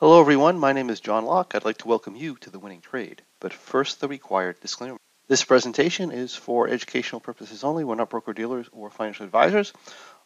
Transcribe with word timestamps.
Hello 0.00 0.18
everyone, 0.18 0.58
my 0.58 0.72
name 0.72 0.88
is 0.88 0.98
John 0.98 1.26
Locke. 1.26 1.54
I'd 1.54 1.66
like 1.66 1.76
to 1.76 1.86
welcome 1.86 2.16
you 2.16 2.34
to 2.36 2.48
The 2.48 2.58
Winning 2.58 2.80
Trade. 2.80 3.20
But 3.38 3.52
first, 3.52 4.00
the 4.00 4.08
required 4.08 4.58
disclaimer. 4.58 4.96
This 5.28 5.44
presentation 5.44 6.10
is 6.10 6.34
for 6.34 6.68
educational 6.68 7.20
purposes 7.20 7.64
only. 7.64 7.84
We're 7.84 7.96
not 7.96 8.08
broker-dealers 8.08 8.70
or 8.72 8.88
financial 8.88 9.26
advisors. 9.26 9.74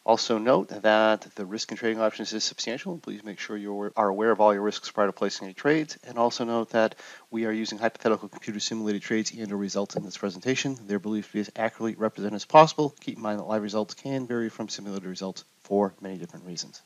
Also 0.05 0.37
note 0.37 0.69
that 0.69 1.27
the 1.35 1.45
risk 1.45 1.71
in 1.71 1.77
trading 1.77 1.99
options 1.99 2.31
is 2.31 2.45
substantial. 2.45 2.99
Please 2.99 3.25
make 3.25 3.37
sure 3.37 3.57
you 3.57 3.91
are 3.97 4.07
aware 4.07 4.31
of 4.31 4.39
all 4.39 4.53
your 4.53 4.63
risks 4.63 4.89
prior 4.91 5.07
to 5.07 5.11
placing 5.11 5.47
any 5.47 5.53
trades. 5.53 5.97
And 6.05 6.17
also 6.17 6.45
note 6.45 6.69
that 6.69 6.95
we 7.29 7.45
are 7.45 7.51
using 7.51 7.77
hypothetical 7.77 8.29
computer 8.29 8.61
simulated 8.61 9.01
trades 9.01 9.33
and 9.37 9.51
or 9.51 9.57
results 9.57 9.97
in 9.97 10.03
this 10.03 10.17
presentation. 10.17 10.77
They're 10.87 10.99
believed 10.99 11.27
to 11.27 11.33
be 11.33 11.39
as 11.41 11.51
accurately 11.53 11.95
represented 11.95 12.37
as 12.37 12.45
possible. 12.45 12.95
Keep 13.01 13.17
in 13.17 13.23
mind 13.23 13.39
that 13.39 13.47
live 13.47 13.61
results 13.61 13.93
can 13.93 14.25
vary 14.25 14.47
from 14.47 14.69
simulated 14.69 15.09
results 15.09 15.43
for 15.63 15.93
many 15.99 16.17
different 16.17 16.45
reasons. 16.45 16.81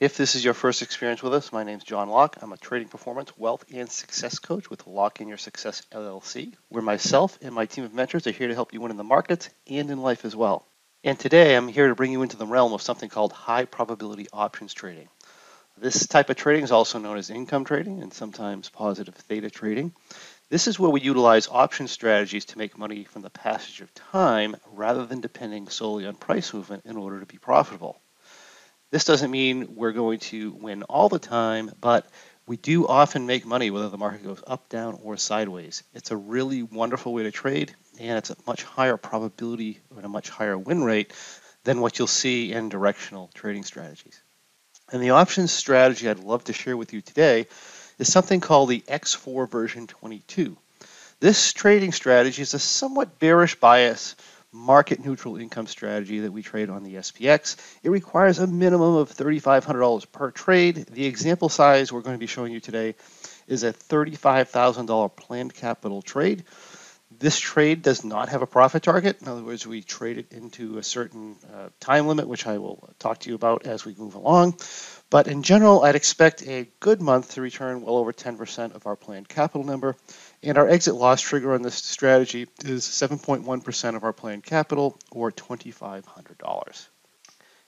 If 0.00 0.16
this 0.16 0.34
is 0.34 0.42
your 0.42 0.54
first 0.54 0.80
experience 0.80 1.22
with 1.22 1.34
us, 1.34 1.52
my 1.52 1.62
name 1.62 1.76
is 1.76 1.84
John 1.84 2.08
Locke. 2.08 2.38
I'm 2.40 2.54
a 2.54 2.56
trading 2.56 2.88
performance, 2.88 3.36
wealth, 3.36 3.66
and 3.70 3.90
success 3.90 4.38
coach 4.38 4.70
with 4.70 4.86
Locke 4.86 5.20
in 5.20 5.28
Your 5.28 5.36
Success 5.36 5.82
LLC, 5.92 6.54
where 6.70 6.82
myself 6.82 7.38
and 7.42 7.54
my 7.54 7.66
team 7.66 7.84
of 7.84 7.92
mentors 7.92 8.26
are 8.26 8.30
here 8.30 8.48
to 8.48 8.54
help 8.54 8.72
you 8.72 8.80
win 8.80 8.90
in 8.90 8.96
the 8.96 9.04
markets 9.04 9.50
and 9.66 9.90
in 9.90 10.00
life 10.00 10.24
as 10.24 10.34
well. 10.34 10.66
And 11.04 11.18
today 11.18 11.54
I'm 11.54 11.68
here 11.68 11.88
to 11.88 11.94
bring 11.94 12.12
you 12.12 12.22
into 12.22 12.38
the 12.38 12.46
realm 12.46 12.72
of 12.72 12.80
something 12.80 13.10
called 13.10 13.34
high 13.34 13.66
probability 13.66 14.26
options 14.32 14.72
trading. 14.72 15.10
This 15.76 16.06
type 16.06 16.30
of 16.30 16.36
trading 16.36 16.64
is 16.64 16.72
also 16.72 16.98
known 16.98 17.18
as 17.18 17.28
income 17.28 17.66
trading 17.66 18.02
and 18.02 18.10
sometimes 18.10 18.70
positive 18.70 19.14
theta 19.14 19.50
trading. 19.50 19.92
This 20.48 20.66
is 20.66 20.78
where 20.78 20.90
we 20.90 21.02
utilize 21.02 21.46
option 21.46 21.88
strategies 21.88 22.46
to 22.46 22.58
make 22.58 22.78
money 22.78 23.04
from 23.04 23.20
the 23.20 23.28
passage 23.28 23.82
of 23.82 23.92
time 23.92 24.56
rather 24.72 25.04
than 25.04 25.20
depending 25.20 25.68
solely 25.68 26.06
on 26.06 26.14
price 26.14 26.54
movement 26.54 26.86
in 26.86 26.96
order 26.96 27.20
to 27.20 27.26
be 27.26 27.36
profitable. 27.36 28.00
This 28.90 29.04
doesn't 29.04 29.30
mean 29.30 29.76
we're 29.76 29.92
going 29.92 30.18
to 30.18 30.50
win 30.52 30.82
all 30.82 31.08
the 31.08 31.20
time, 31.20 31.70
but 31.80 32.06
we 32.46 32.56
do 32.56 32.88
often 32.88 33.26
make 33.26 33.46
money 33.46 33.70
whether 33.70 33.88
the 33.88 33.96
market 33.96 34.24
goes 34.24 34.42
up, 34.46 34.68
down, 34.68 34.98
or 35.04 35.16
sideways. 35.16 35.84
It's 35.94 36.10
a 36.10 36.16
really 36.16 36.64
wonderful 36.64 37.12
way 37.12 37.22
to 37.22 37.30
trade, 37.30 37.72
and 38.00 38.18
it's 38.18 38.30
a 38.30 38.36
much 38.48 38.64
higher 38.64 38.96
probability 38.96 39.78
and 39.94 40.04
a 40.04 40.08
much 40.08 40.28
higher 40.28 40.58
win 40.58 40.82
rate 40.82 41.12
than 41.62 41.80
what 41.80 41.98
you'll 41.98 42.08
see 42.08 42.52
in 42.52 42.68
directional 42.68 43.30
trading 43.32 43.62
strategies. 43.62 44.20
And 44.90 45.00
the 45.00 45.10
options 45.10 45.52
strategy 45.52 46.08
I'd 46.08 46.18
love 46.18 46.42
to 46.44 46.52
share 46.52 46.76
with 46.76 46.92
you 46.92 47.00
today 47.00 47.46
is 48.00 48.12
something 48.12 48.40
called 48.40 48.70
the 48.70 48.80
X4 48.88 49.48
version 49.48 49.86
22. 49.86 50.56
This 51.20 51.52
trading 51.52 51.92
strategy 51.92 52.42
is 52.42 52.54
a 52.54 52.58
somewhat 52.58 53.20
bearish 53.20 53.54
bias 53.54 54.16
market 54.52 55.04
neutral 55.04 55.36
income 55.36 55.66
strategy 55.66 56.20
that 56.20 56.32
we 56.32 56.42
trade 56.42 56.70
on 56.70 56.82
the 56.82 56.96
SPX. 56.96 57.56
It 57.82 57.90
requires 57.90 58.38
a 58.38 58.46
minimum 58.46 58.96
of 58.96 59.14
$3,500 59.14 60.10
per 60.10 60.30
trade. 60.30 60.86
The 60.90 61.06
example 61.06 61.48
size 61.48 61.92
we're 61.92 62.00
going 62.00 62.16
to 62.16 62.20
be 62.20 62.26
showing 62.26 62.52
you 62.52 62.60
today 62.60 62.94
is 63.46 63.62
a 63.62 63.72
$35,000 63.72 65.16
planned 65.16 65.54
capital 65.54 66.02
trade. 66.02 66.44
This 67.20 67.38
trade 67.38 67.82
does 67.82 68.02
not 68.02 68.30
have 68.30 68.40
a 68.40 68.46
profit 68.46 68.82
target. 68.82 69.20
In 69.20 69.28
other 69.28 69.42
words, 69.42 69.66
we 69.66 69.82
trade 69.82 70.16
it 70.16 70.32
into 70.32 70.78
a 70.78 70.82
certain 70.82 71.36
uh, 71.52 71.68
time 71.78 72.06
limit, 72.06 72.26
which 72.26 72.46
I 72.46 72.56
will 72.56 72.88
talk 72.98 73.18
to 73.20 73.28
you 73.28 73.34
about 73.34 73.66
as 73.66 73.84
we 73.84 73.94
move 73.94 74.14
along. 74.14 74.56
But 75.10 75.28
in 75.28 75.42
general, 75.42 75.82
I'd 75.84 75.96
expect 75.96 76.42
a 76.48 76.66
good 76.80 77.02
month 77.02 77.34
to 77.34 77.42
return 77.42 77.82
well 77.82 77.96
over 77.96 78.14
10% 78.14 78.74
of 78.74 78.86
our 78.86 78.96
planned 78.96 79.28
capital 79.28 79.64
number. 79.64 79.96
And 80.42 80.56
our 80.56 80.66
exit 80.66 80.94
loss 80.94 81.20
trigger 81.20 81.52
on 81.52 81.60
this 81.60 81.74
strategy 81.74 82.48
is 82.64 82.86
7.1% 82.86 83.96
of 83.96 84.04
our 84.04 84.14
planned 84.14 84.44
capital 84.44 84.98
or 85.10 85.30
$2,500. 85.30 86.88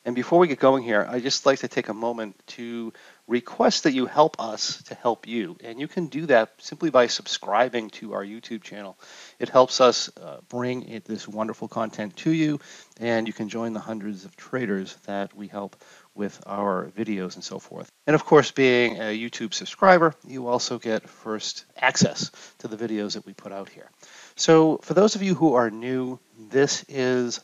And 0.04 0.16
before 0.16 0.40
we 0.40 0.48
get 0.48 0.58
going 0.58 0.82
here, 0.82 1.06
I'd 1.08 1.22
just 1.22 1.46
like 1.46 1.60
to 1.60 1.68
take 1.68 1.88
a 1.88 1.94
moment 1.94 2.34
to 2.48 2.92
request 3.28 3.84
that 3.84 3.92
you 3.92 4.06
help 4.06 4.40
us 4.40 4.82
to 4.84 4.94
help 4.96 5.28
you. 5.28 5.56
And 5.62 5.78
you 5.78 5.86
can 5.86 6.08
do 6.08 6.26
that 6.26 6.50
simply 6.58 6.90
by 6.90 7.06
subscribing 7.06 7.90
to 7.90 8.14
our 8.14 8.24
YouTube 8.24 8.62
channel. 8.62 8.98
It 9.38 9.48
helps 9.48 9.80
us 9.80 10.10
uh, 10.20 10.38
bring 10.48 10.88
it, 10.88 11.04
this 11.04 11.28
wonderful 11.28 11.68
content 11.68 12.16
to 12.18 12.32
you, 12.32 12.58
and 13.00 13.28
you 13.28 13.32
can 13.32 13.48
join 13.48 13.74
the 13.74 13.80
hundreds 13.80 14.24
of 14.24 14.36
traders 14.36 14.96
that 15.06 15.34
we 15.36 15.46
help 15.46 15.76
with 16.14 16.42
our 16.46 16.90
videos 16.96 17.36
and 17.36 17.44
so 17.44 17.58
forth. 17.58 17.90
And 18.06 18.14
of 18.14 18.24
course, 18.24 18.50
being 18.50 18.96
a 18.96 19.16
YouTube 19.16 19.54
subscriber, 19.54 20.14
you 20.26 20.48
also 20.48 20.78
get 20.78 21.08
first 21.08 21.64
access 21.76 22.30
to 22.58 22.68
the 22.68 22.76
videos 22.76 23.14
that 23.14 23.24
we 23.24 23.32
put 23.32 23.52
out 23.52 23.68
here. 23.68 23.88
So 24.34 24.78
for 24.78 24.94
those 24.94 25.14
of 25.14 25.22
you 25.22 25.34
who 25.34 25.54
are 25.54 25.70
new, 25.70 26.18
this 26.50 26.84
is 26.88 27.40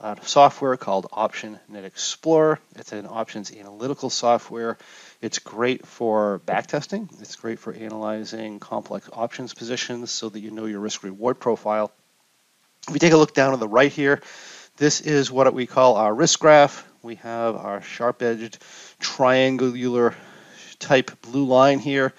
a 0.00 0.16
software 0.22 0.76
called 0.76 1.08
Option 1.12 1.58
Net 1.68 1.84
Explorer. 1.84 2.60
It's 2.76 2.92
an 2.92 3.06
options 3.06 3.52
analytical 3.52 4.10
software. 4.10 4.78
It's 5.20 5.38
great 5.38 5.86
for 5.86 6.40
backtesting. 6.46 7.20
It's 7.20 7.36
great 7.36 7.58
for 7.58 7.72
analyzing 7.72 8.60
complex 8.60 9.08
options 9.12 9.54
positions 9.54 10.10
so 10.10 10.28
that 10.28 10.40
you 10.40 10.50
know 10.50 10.66
your 10.66 10.80
risk 10.80 11.02
reward 11.02 11.40
profile. 11.40 11.92
If 12.86 12.94
we 12.94 12.98
take 12.98 13.12
a 13.12 13.16
look 13.16 13.34
down 13.34 13.52
on 13.52 13.60
the 13.60 13.68
right 13.68 13.92
here, 13.92 14.22
this 14.76 15.00
is 15.00 15.30
what 15.30 15.52
we 15.52 15.66
call 15.66 15.96
our 15.96 16.14
risk 16.14 16.38
graph 16.38 16.88
we 17.02 17.14
have 17.16 17.56
our 17.56 17.80
sharp-edged 17.80 18.58
triangular 18.98 20.14
type 20.78 21.10
blue 21.22 21.44
line 21.44 21.78
here. 21.78 22.12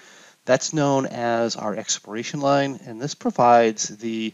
That's 0.46 0.72
known 0.72 1.06
as 1.06 1.56
our 1.56 1.76
expiration 1.76 2.40
line, 2.40 2.80
and 2.86 3.00
this 3.00 3.14
provides 3.14 3.88
the 3.88 4.32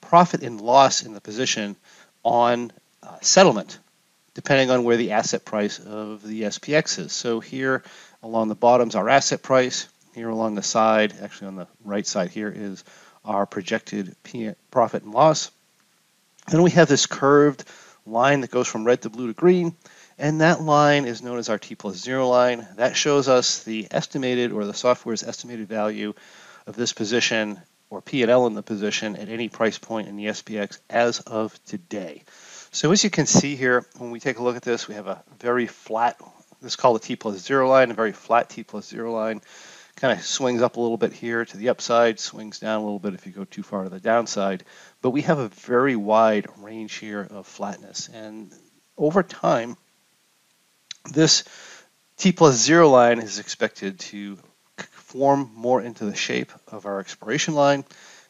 profit 0.00 0.42
and 0.42 0.60
loss 0.60 1.02
in 1.02 1.12
the 1.12 1.20
position 1.20 1.76
on 2.24 2.72
uh, 3.02 3.16
settlement, 3.20 3.78
depending 4.34 4.70
on 4.70 4.84
where 4.84 4.96
the 4.96 5.12
asset 5.12 5.44
price 5.44 5.78
of 5.78 6.22
the 6.26 6.42
SPX 6.42 6.98
is. 6.98 7.12
So 7.12 7.40
here 7.40 7.82
along 8.22 8.48
the 8.48 8.54
bottom 8.54 8.88
is 8.88 8.94
our 8.94 9.08
asset 9.08 9.42
price. 9.42 9.88
Here 10.14 10.28
along 10.28 10.56
the 10.56 10.62
side, 10.62 11.14
actually 11.22 11.48
on 11.48 11.56
the 11.56 11.68
right 11.84 12.06
side 12.06 12.30
here, 12.30 12.52
is 12.54 12.84
our 13.24 13.46
projected 13.46 14.16
profit 14.70 15.04
and 15.04 15.12
loss. 15.12 15.50
Then 16.48 16.62
we 16.62 16.72
have 16.72 16.88
this 16.88 17.06
curved 17.06 17.64
line 18.06 18.40
that 18.40 18.50
goes 18.50 18.66
from 18.66 18.84
red 18.84 19.02
to 19.02 19.10
blue 19.10 19.28
to 19.28 19.32
green, 19.32 19.76
and 20.18 20.40
that 20.40 20.60
line 20.60 21.04
is 21.04 21.22
known 21.22 21.38
as 21.38 21.48
our 21.48 21.58
T 21.58 21.76
plus 21.76 21.96
zero 21.96 22.28
line. 22.28 22.66
That 22.76 22.96
shows 22.96 23.28
us 23.28 23.62
the 23.62 23.86
estimated 23.90 24.52
or 24.52 24.64
the 24.64 24.74
software's 24.74 25.22
estimated 25.22 25.68
value 25.68 26.14
of 26.66 26.74
this 26.76 26.92
position 26.92 27.60
or 27.90 28.00
P&L 28.00 28.46
in 28.46 28.54
the 28.54 28.62
position 28.62 29.16
at 29.16 29.28
any 29.28 29.48
price 29.48 29.78
point 29.78 30.08
in 30.08 30.16
the 30.16 30.26
SPX 30.26 30.78
as 30.88 31.20
of 31.20 31.62
today. 31.64 32.22
So 32.70 32.92
as 32.92 33.02
you 33.02 33.10
can 33.10 33.26
see 33.26 33.56
here, 33.56 33.84
when 33.98 34.12
we 34.12 34.20
take 34.20 34.38
a 34.38 34.42
look 34.42 34.56
at 34.56 34.62
this, 34.62 34.88
we 34.88 34.94
have 34.94 35.08
a 35.08 35.22
very 35.40 35.66
flat, 35.66 36.18
this 36.62 36.72
is 36.72 36.76
called 36.76 36.96
the 37.00 37.06
T 37.06 37.16
plus 37.16 37.38
zero 37.38 37.68
line, 37.68 37.90
a 37.90 37.94
very 37.94 38.12
flat 38.12 38.48
T 38.48 38.62
plus 38.62 38.88
zero 38.88 39.12
line 39.12 39.42
kind 40.00 40.18
of 40.18 40.24
swings 40.24 40.62
up 40.62 40.76
a 40.76 40.80
little 40.80 40.96
bit 40.96 41.12
here 41.12 41.44
to 41.44 41.56
the 41.56 41.68
upside, 41.68 42.18
swings 42.18 42.58
down 42.58 42.80
a 42.80 42.84
little 42.84 42.98
bit 42.98 43.14
if 43.14 43.26
you 43.26 43.32
go 43.32 43.44
too 43.44 43.62
far 43.62 43.84
to 43.84 43.90
the 43.90 44.00
downside. 44.00 44.64
But 45.02 45.10
we 45.10 45.22
have 45.22 45.38
a 45.38 45.48
very 45.48 45.94
wide 45.94 46.46
range 46.58 46.94
here 46.94 47.26
of 47.30 47.46
flatness. 47.46 48.08
And 48.08 48.50
over 48.96 49.22
time, 49.22 49.76
this 51.12 51.44
T 52.16 52.32
plus 52.32 52.56
zero 52.56 52.88
line 52.88 53.18
is 53.18 53.38
expected 53.38 53.98
to 54.00 54.38
form 55.10 55.50
more 55.54 55.82
into 55.82 56.04
the 56.04 56.14
shape 56.14 56.52
of 56.68 56.86
our 56.86 57.00
expiration 57.00 57.54
line 57.54 57.84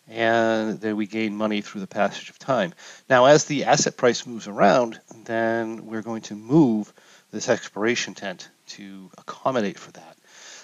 and 0.09 0.81
then 0.81 0.97
we 0.97 1.07
gain 1.07 1.37
money 1.37 1.61
through 1.61 1.83
the 1.83 1.87
passage 1.87 2.31
of 2.31 2.39
time. 2.39 2.75
Now, 3.09 3.27
as 3.27 3.45
the 3.45 3.65
asset 3.65 3.97
price 3.97 4.27
moves 4.27 4.49
around, 4.49 5.01
then 5.25 5.87
we're 5.87 6.03
going 6.03 6.23
to 6.23 6.35
move 6.35 6.93
this 7.31 7.49
expiration 7.49 8.15
tent 8.15 8.49
to 8.69 9.11
accommodate 9.19 9.79
for 9.79 9.93
that. 9.93 10.17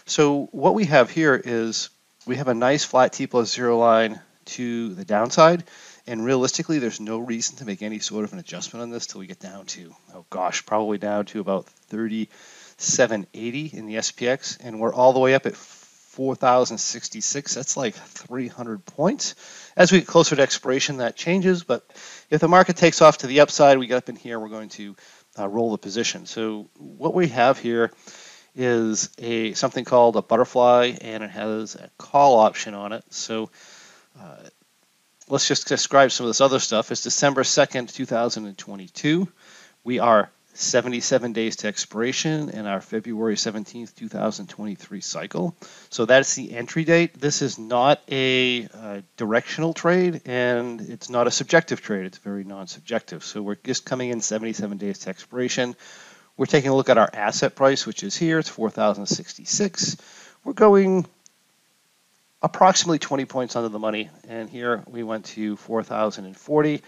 So 0.07 0.49
what 0.53 0.75
we 0.75 0.87
have 0.87 1.11
here 1.11 1.41
is 1.43 1.91
we 2.27 2.37
have 2.37 2.49
a 2.49 2.55
nice 2.55 2.85
flat 2.85 3.13
T 3.13 3.27
plus 3.27 3.53
zero 3.53 3.79
line 3.79 4.21
to 4.47 4.95
the 4.95 5.05
downside. 5.05 5.65
And 6.09 6.25
realistically, 6.25 6.79
there's 6.79 7.01
no 7.01 7.19
reason 7.19 7.57
to 7.59 7.67
make 7.67 7.83
any 7.83 7.99
sort 7.99 8.25
of 8.25 8.33
an 8.33 8.39
adjustment 8.39 8.83
on 8.83 8.91
this 8.91 9.07
till 9.07 9.21
we 9.21 9.27
get 9.27 9.41
down 9.41 9.67
to, 9.67 9.95
oh 10.15 10.25
gosh, 10.31 10.65
probably 10.65 10.99
down 10.99 11.27
to 11.27 11.41
about 11.41 11.67
3780 11.89 13.71
in 13.73 13.87
the 13.87 13.97
SPX. 13.97 14.59
And 14.61 14.81
we're 14.81 14.95
all 14.95 15.13
the 15.13 15.21
way 15.21 15.35
up 15.35 15.47
at 15.47 15.57
4,066. 16.17 17.55
That's 17.55 17.77
like 17.77 17.95
300 17.95 18.87
points. 18.87 19.35
As 19.77 19.93
we 19.93 19.99
get 19.99 20.09
closer 20.09 20.35
to 20.35 20.41
expiration, 20.41 20.97
that 20.97 21.15
changes. 21.15 21.63
But 21.63 21.85
if 22.31 22.41
the 22.41 22.49
market 22.49 22.77
takes 22.77 23.03
off 23.03 23.19
to 23.19 23.27
the 23.27 23.41
upside, 23.41 23.79
we 23.79 23.87
get 23.87 23.99
up 23.99 24.09
in 24.09 24.17
here, 24.17 24.41
we're 24.41 24.49
going 24.49 24.71
to 24.71 24.97
uh, 25.39 25.47
roll 25.47 25.73
the 25.73 25.77
position. 25.77 26.25
So 26.25 26.71
what 26.79 27.13
we 27.13 27.29
have 27.29 27.59
here 27.59 27.93
is 28.55 29.11
a 29.19 29.53
something 29.53 29.85
called 29.85 30.17
a 30.17 30.23
butterfly, 30.23 30.95
and 31.03 31.23
it 31.23 31.29
has 31.29 31.75
a 31.75 31.91
call 31.99 32.39
option 32.39 32.73
on 32.73 32.95
it. 32.95 33.05
So 33.11 33.51
uh, 34.19 34.37
let's 35.29 35.47
just 35.47 35.69
describe 35.69 36.13
some 36.13 36.25
of 36.25 36.31
this 36.31 36.41
other 36.41 36.61
stuff. 36.61 36.91
It's 36.91 37.03
December 37.03 37.43
2nd, 37.43 37.93
2022. 37.93 39.29
We 39.85 39.99
are 39.99 40.31
77 40.59 41.33
days 41.33 41.57
to 41.57 41.69
expiration 41.69 42.51
in 42.51 42.67
our 42.67 42.81
February 42.81 43.37
17th, 43.37 43.95
2023 43.95 45.01
cycle. 45.01 45.55
So 45.91 46.05
that's 46.05 46.35
the 46.35 46.53
entry 46.55 46.85
date. 46.85 47.21
This 47.21 47.43
is 47.43 47.59
not 47.59 48.01
a 48.11 48.69
uh, 48.73 49.01
directional 49.17 49.75
trade 49.75 50.23
and 50.25 50.81
it's 50.81 51.11
not 51.11 51.27
a 51.27 51.31
subjective 51.31 51.83
trade. 51.83 52.07
It's 52.07 52.19
very 52.19 52.45
non-subjective. 52.45 53.25
So 53.25 53.43
we're 53.43 53.57
just 53.57 53.85
coming 53.85 54.11
in 54.11 54.21
77 54.21 54.79
days 54.79 55.01
to 55.01 55.11
expiration. 55.11 55.77
We're 56.37 56.47
taking 56.47 56.71
a 56.71 56.75
look 56.75 56.89
at 56.89 56.99
our 56.99 57.11
asset 57.13 57.55
price, 57.55 57.87
which 57.87 58.03
is 58.03 58.17
here. 58.17 58.39
It's 58.39 58.49
4,066. 58.49 59.97
we're 60.45 60.53
going 60.53 61.07
approximately 62.43 62.99
20 62.99 63.25
points 63.25 63.57
under 63.57 63.69
the 63.69 63.79
money. 63.79 64.11
And 64.29 64.49
here 64.49 64.83
we 64.87 65.03
went 65.03 65.27
to 65.27 65.57
4,040. 65.57 66.83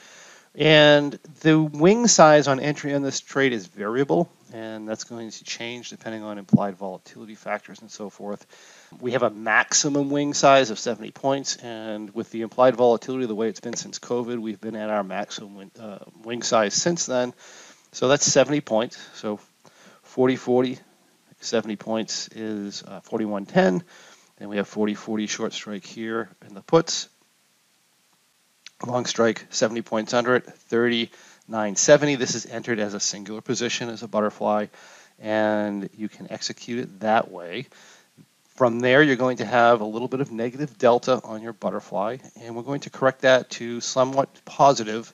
And 0.54 1.12
the 1.42 1.60
wing 1.60 2.06
size 2.06 2.48
on 2.48 2.58
entry 2.58 2.94
on 2.94 3.02
this 3.02 3.20
trade 3.20 3.52
is 3.52 3.66
variable, 3.66 4.28
and 4.52 4.88
that's 4.88 5.04
going 5.04 5.30
to 5.30 5.44
change 5.44 5.90
depending 5.90 6.22
on 6.22 6.38
implied 6.38 6.76
volatility 6.76 7.34
factors 7.34 7.80
and 7.80 7.90
so 7.90 8.10
forth. 8.10 8.46
We 9.00 9.12
have 9.12 9.22
a 9.22 9.30
maximum 9.30 10.10
wing 10.10 10.34
size 10.34 10.70
of 10.70 10.78
70 10.78 11.10
points, 11.12 11.56
and 11.56 12.12
with 12.14 12.30
the 12.30 12.40
implied 12.40 12.76
volatility 12.76 13.26
the 13.26 13.34
way 13.34 13.48
it's 13.48 13.60
been 13.60 13.76
since 13.76 13.98
COVID, 13.98 14.38
we've 14.38 14.60
been 14.60 14.76
at 14.76 14.90
our 14.90 15.04
maximum 15.04 15.54
wing, 15.54 15.70
uh, 15.78 15.98
wing 16.24 16.42
size 16.42 16.74
since 16.74 17.06
then. 17.06 17.34
So 17.92 18.08
that's 18.08 18.24
70 18.24 18.60
points. 18.60 18.98
So 19.14 19.40
40 20.02 20.36
40, 20.36 20.78
70 21.40 21.76
points 21.76 22.28
is 22.28 22.82
uh, 22.82 23.00
4110. 23.00 23.84
Then 24.38 24.48
we 24.48 24.56
have 24.56 24.68
40 24.68 24.94
40 24.94 25.26
short 25.26 25.52
strike 25.52 25.84
here 25.84 26.30
in 26.46 26.54
the 26.54 26.62
puts. 26.62 27.08
Long 28.86 29.06
strike 29.06 29.44
70 29.50 29.82
points 29.82 30.14
under 30.14 30.36
it, 30.36 30.44
3970. 30.44 32.14
This 32.14 32.36
is 32.36 32.46
entered 32.46 32.78
as 32.78 32.94
a 32.94 33.00
singular 33.00 33.40
position 33.40 33.88
as 33.88 34.04
a 34.04 34.08
butterfly, 34.08 34.66
and 35.18 35.90
you 35.96 36.08
can 36.08 36.30
execute 36.30 36.78
it 36.78 37.00
that 37.00 37.28
way. 37.28 37.66
From 38.54 38.78
there, 38.78 39.02
you're 39.02 39.16
going 39.16 39.38
to 39.38 39.44
have 39.44 39.80
a 39.80 39.84
little 39.84 40.06
bit 40.06 40.20
of 40.20 40.30
negative 40.30 40.78
delta 40.78 41.20
on 41.24 41.42
your 41.42 41.52
butterfly, 41.52 42.18
and 42.40 42.54
we're 42.54 42.62
going 42.62 42.80
to 42.80 42.90
correct 42.90 43.22
that 43.22 43.50
to 43.50 43.80
somewhat 43.80 44.28
positive 44.44 45.12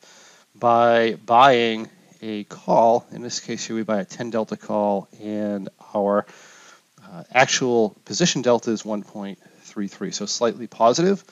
by 0.54 1.14
buying 1.24 1.88
a 2.20 2.44
call. 2.44 3.06
In 3.12 3.22
this 3.22 3.40
case 3.40 3.64
here, 3.64 3.76
we 3.76 3.82
buy 3.82 4.00
a 4.00 4.04
10 4.04 4.28
delta 4.28 4.58
call, 4.58 5.08
and 5.22 5.70
our 5.94 6.26
uh, 7.02 7.24
actual 7.32 7.96
position 8.04 8.42
delta 8.42 8.70
is 8.70 8.82
1.33, 8.82 10.12
so 10.12 10.26
slightly 10.26 10.66
positive. 10.66 11.24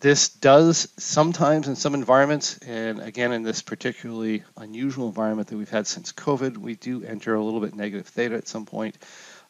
This 0.00 0.30
does 0.30 0.88
sometimes 0.96 1.68
in 1.68 1.76
some 1.76 1.92
environments, 1.92 2.56
and 2.58 3.00
again 3.00 3.32
in 3.32 3.42
this 3.42 3.60
particularly 3.60 4.42
unusual 4.56 5.08
environment 5.08 5.48
that 5.48 5.58
we've 5.58 5.68
had 5.68 5.86
since 5.86 6.10
COVID, 6.10 6.56
we 6.56 6.74
do 6.74 7.04
enter 7.04 7.34
a 7.34 7.44
little 7.44 7.60
bit 7.60 7.74
negative 7.74 8.06
theta 8.06 8.34
at 8.34 8.48
some 8.48 8.64
point. 8.64 8.96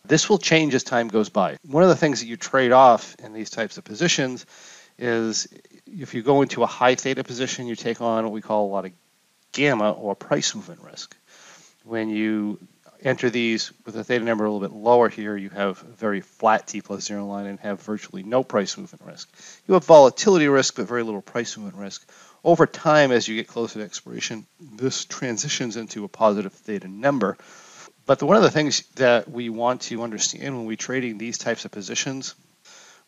This 0.05 0.29
will 0.29 0.38
change 0.38 0.75
as 0.75 0.82
time 0.82 1.06
goes 1.06 1.29
by. 1.29 1.56
One 1.64 1.85
of 1.85 1.88
the 1.88 1.97
things 1.97 2.19
that 2.19 2.26
you 2.26 2.37
trade 2.37 2.73
off 2.73 3.14
in 3.23 3.32
these 3.32 3.50
types 3.50 3.79
of 3.79 3.85
positions 3.85 4.44
is 4.99 5.47
if 5.87 6.14
you 6.14 6.23
go 6.23 6.43
into 6.43 6.64
a 6.64 6.67
high 6.67 6.97
theta 6.97 7.23
position, 7.23 7.69
you 7.69 7.76
take 7.76 8.00
on 8.00 8.25
what 8.25 8.32
we 8.32 8.41
call 8.41 8.67
a 8.67 8.73
lot 8.73 8.87
of 8.87 8.93
gamma 9.52 9.93
or 9.93 10.17
price 10.17 10.52
movement 10.55 10.81
risk. 10.82 11.17
When 11.85 12.11
you 12.11 12.58
enter 13.02 13.31
these 13.31 13.73
with 13.85 13.97
a 13.97 14.05
theta 14.05 14.25
number 14.25 14.44
a 14.44 14.50
little 14.50 14.67
bit 14.67 14.76
lower 14.76 15.08
here, 15.08 15.37
you 15.37 15.50
have 15.50 15.82
a 15.82 15.87
very 15.97 16.20
flat 16.20 16.67
T 16.67 16.81
plus 16.81 17.05
zero 17.05 17.26
line 17.26 17.47
and 17.47 17.58
have 17.61 17.81
virtually 17.82 18.23
no 18.23 18.43
price 18.43 18.76
movement 18.76 19.05
risk. 19.05 19.29
You 19.67 19.75
have 19.75 19.85
volatility 19.85 20.49
risk, 20.49 20.76
but 20.76 20.88
very 20.88 21.02
little 21.02 21.23
price 21.23 21.56
movement 21.56 21.82
risk. 21.82 22.08
Over 22.43 22.67
time, 22.67 23.12
as 23.12 23.29
you 23.29 23.37
get 23.37 23.49
closer 23.49 23.79
to 23.79 23.85
expiration, 23.85 24.47
this 24.61 25.05
transitions 25.05 25.76
into 25.76 26.05
a 26.05 26.08
positive 26.08 26.52
theta 26.52 26.88
number. 26.88 27.37
But 28.06 28.19
the, 28.19 28.26
one 28.26 28.37
of 28.37 28.43
the 28.43 28.50
things 28.50 28.82
that 28.97 29.31
we 29.31 29.50
want 29.50 29.82
to 29.82 30.02
understand 30.02 30.56
when 30.56 30.67
we're 30.67 30.76
trading 30.76 31.19
these 31.19 31.38
types 31.38 31.64
of 31.64 31.70
positions, 31.70 32.35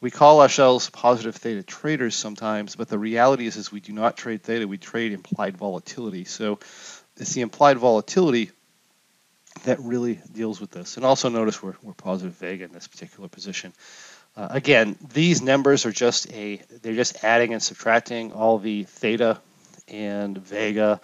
we 0.00 0.10
call 0.10 0.42
ourselves 0.42 0.90
positive 0.90 1.36
theta 1.36 1.62
traders 1.62 2.14
sometimes, 2.14 2.76
but 2.76 2.88
the 2.88 2.98
reality 2.98 3.46
is, 3.46 3.56
is 3.56 3.72
we 3.72 3.80
do 3.80 3.92
not 3.92 4.16
trade 4.16 4.42
theta, 4.42 4.68
we 4.68 4.78
trade 4.78 5.12
implied 5.12 5.56
volatility. 5.56 6.24
So 6.24 6.58
it's 7.16 7.32
the 7.34 7.40
implied 7.40 7.78
volatility 7.78 8.50
that 9.64 9.80
really 9.80 10.20
deals 10.32 10.60
with 10.60 10.70
this. 10.70 10.96
And 10.96 11.06
also 11.06 11.28
notice 11.28 11.62
we're, 11.62 11.76
we're 11.82 11.92
positive 11.92 12.34
vega 12.34 12.64
in 12.64 12.72
this 12.72 12.88
particular 12.88 13.28
position. 13.28 13.72
Uh, 14.36 14.48
again, 14.50 14.96
these 15.12 15.42
numbers 15.42 15.84
are 15.86 15.92
just 15.92 16.32
a, 16.32 16.62
they're 16.82 16.94
just 16.94 17.22
adding 17.22 17.52
and 17.52 17.62
subtracting 17.62 18.32
all 18.32 18.58
the 18.58 18.84
theta 18.84 19.38
and 19.88 20.38
vega 20.38 21.00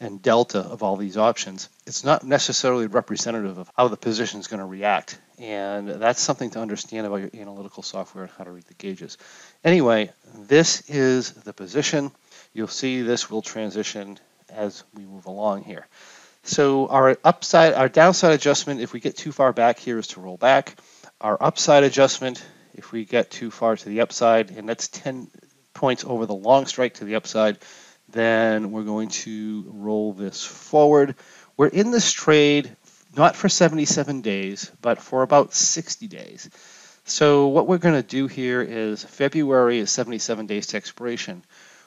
and 0.00 0.22
delta 0.22 0.60
of 0.60 0.82
all 0.82 0.96
these 0.96 1.18
options, 1.18 1.68
it's 1.86 2.04
not 2.04 2.24
necessarily 2.24 2.86
representative 2.86 3.58
of 3.58 3.70
how 3.76 3.88
the 3.88 3.98
position 3.98 4.40
is 4.40 4.46
going 4.46 4.60
to 4.60 4.66
react. 4.66 5.18
And 5.38 5.88
that's 5.88 6.20
something 6.20 6.50
to 6.50 6.60
understand 6.60 7.06
about 7.06 7.20
your 7.20 7.30
analytical 7.34 7.82
software 7.82 8.24
and 8.24 8.32
how 8.36 8.44
to 8.44 8.50
read 8.50 8.64
the 8.64 8.74
gauges. 8.74 9.18
Anyway, 9.62 10.10
this 10.34 10.88
is 10.88 11.32
the 11.32 11.52
position. 11.52 12.10
You'll 12.54 12.68
see 12.68 13.02
this 13.02 13.30
will 13.30 13.42
transition 13.42 14.18
as 14.48 14.82
we 14.94 15.04
move 15.04 15.26
along 15.26 15.64
here. 15.64 15.86
So 16.42 16.88
our 16.88 17.18
upside, 17.22 17.74
our 17.74 17.88
downside 17.88 18.32
adjustment, 18.32 18.80
if 18.80 18.92
we 18.92 19.00
get 19.00 19.16
too 19.16 19.32
far 19.32 19.52
back 19.52 19.78
here, 19.78 19.98
is 19.98 20.08
to 20.08 20.20
roll 20.20 20.36
back. 20.36 20.76
Our 21.20 21.36
upside 21.40 21.84
adjustment, 21.84 22.42
if 22.74 22.92
we 22.92 23.04
get 23.04 23.30
too 23.30 23.50
far 23.50 23.76
to 23.76 23.88
the 23.88 24.00
upside, 24.00 24.50
and 24.50 24.68
that's 24.68 24.88
10 24.88 25.28
points 25.74 26.04
over 26.04 26.26
the 26.26 26.34
long 26.34 26.66
strike 26.66 26.94
to 26.94 27.04
the 27.04 27.16
upside, 27.16 27.58
then 28.08 28.72
we're 28.72 28.84
going 28.84 29.08
to 29.08 29.64
roll 29.68 30.12
this 30.12 30.44
forward. 30.44 31.14
We're 31.56 31.68
in 31.68 31.90
this 31.90 32.10
trade 32.12 32.74
not 33.16 33.36
for 33.36 33.48
77 33.48 34.20
days, 34.20 34.70
but 34.80 35.00
for 35.00 35.22
about 35.22 35.52
60 35.52 36.06
days. 36.06 36.48
So 37.04 37.48
what 37.48 37.66
we're 37.66 37.78
going 37.78 38.00
to 38.00 38.06
do 38.06 38.26
here 38.28 38.62
is 38.62 39.02
February 39.02 39.78
is 39.78 39.90
77 39.90 40.46
days 40.46 40.68
to 40.68 40.76
expiration. 40.76 41.44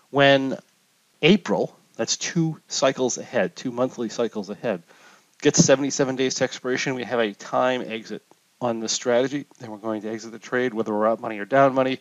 When 0.09 0.57
April, 1.21 1.77
that's 1.95 2.17
two 2.17 2.59
cycles 2.67 3.17
ahead, 3.17 3.55
two 3.55 3.71
monthly 3.71 4.09
cycles 4.09 4.49
ahead, 4.49 4.83
gets 5.41 5.63
77 5.63 6.15
days 6.15 6.35
to 6.35 6.43
expiration, 6.43 6.95
we 6.95 7.03
have 7.03 7.19
a 7.19 7.33
time 7.33 7.81
exit 7.81 8.23
on 8.63 8.79
the 8.79 8.89
strategy. 8.89 9.45
Then 9.59 9.69
we're 9.71 9.77
going 9.77 10.01
to 10.03 10.09
exit 10.09 10.31
the 10.31 10.39
trade, 10.39 10.73
whether 10.73 10.93
we're 10.93 11.07
up 11.07 11.19
money 11.19 11.37
or 11.39 11.45
down 11.45 11.75
money. 11.75 11.99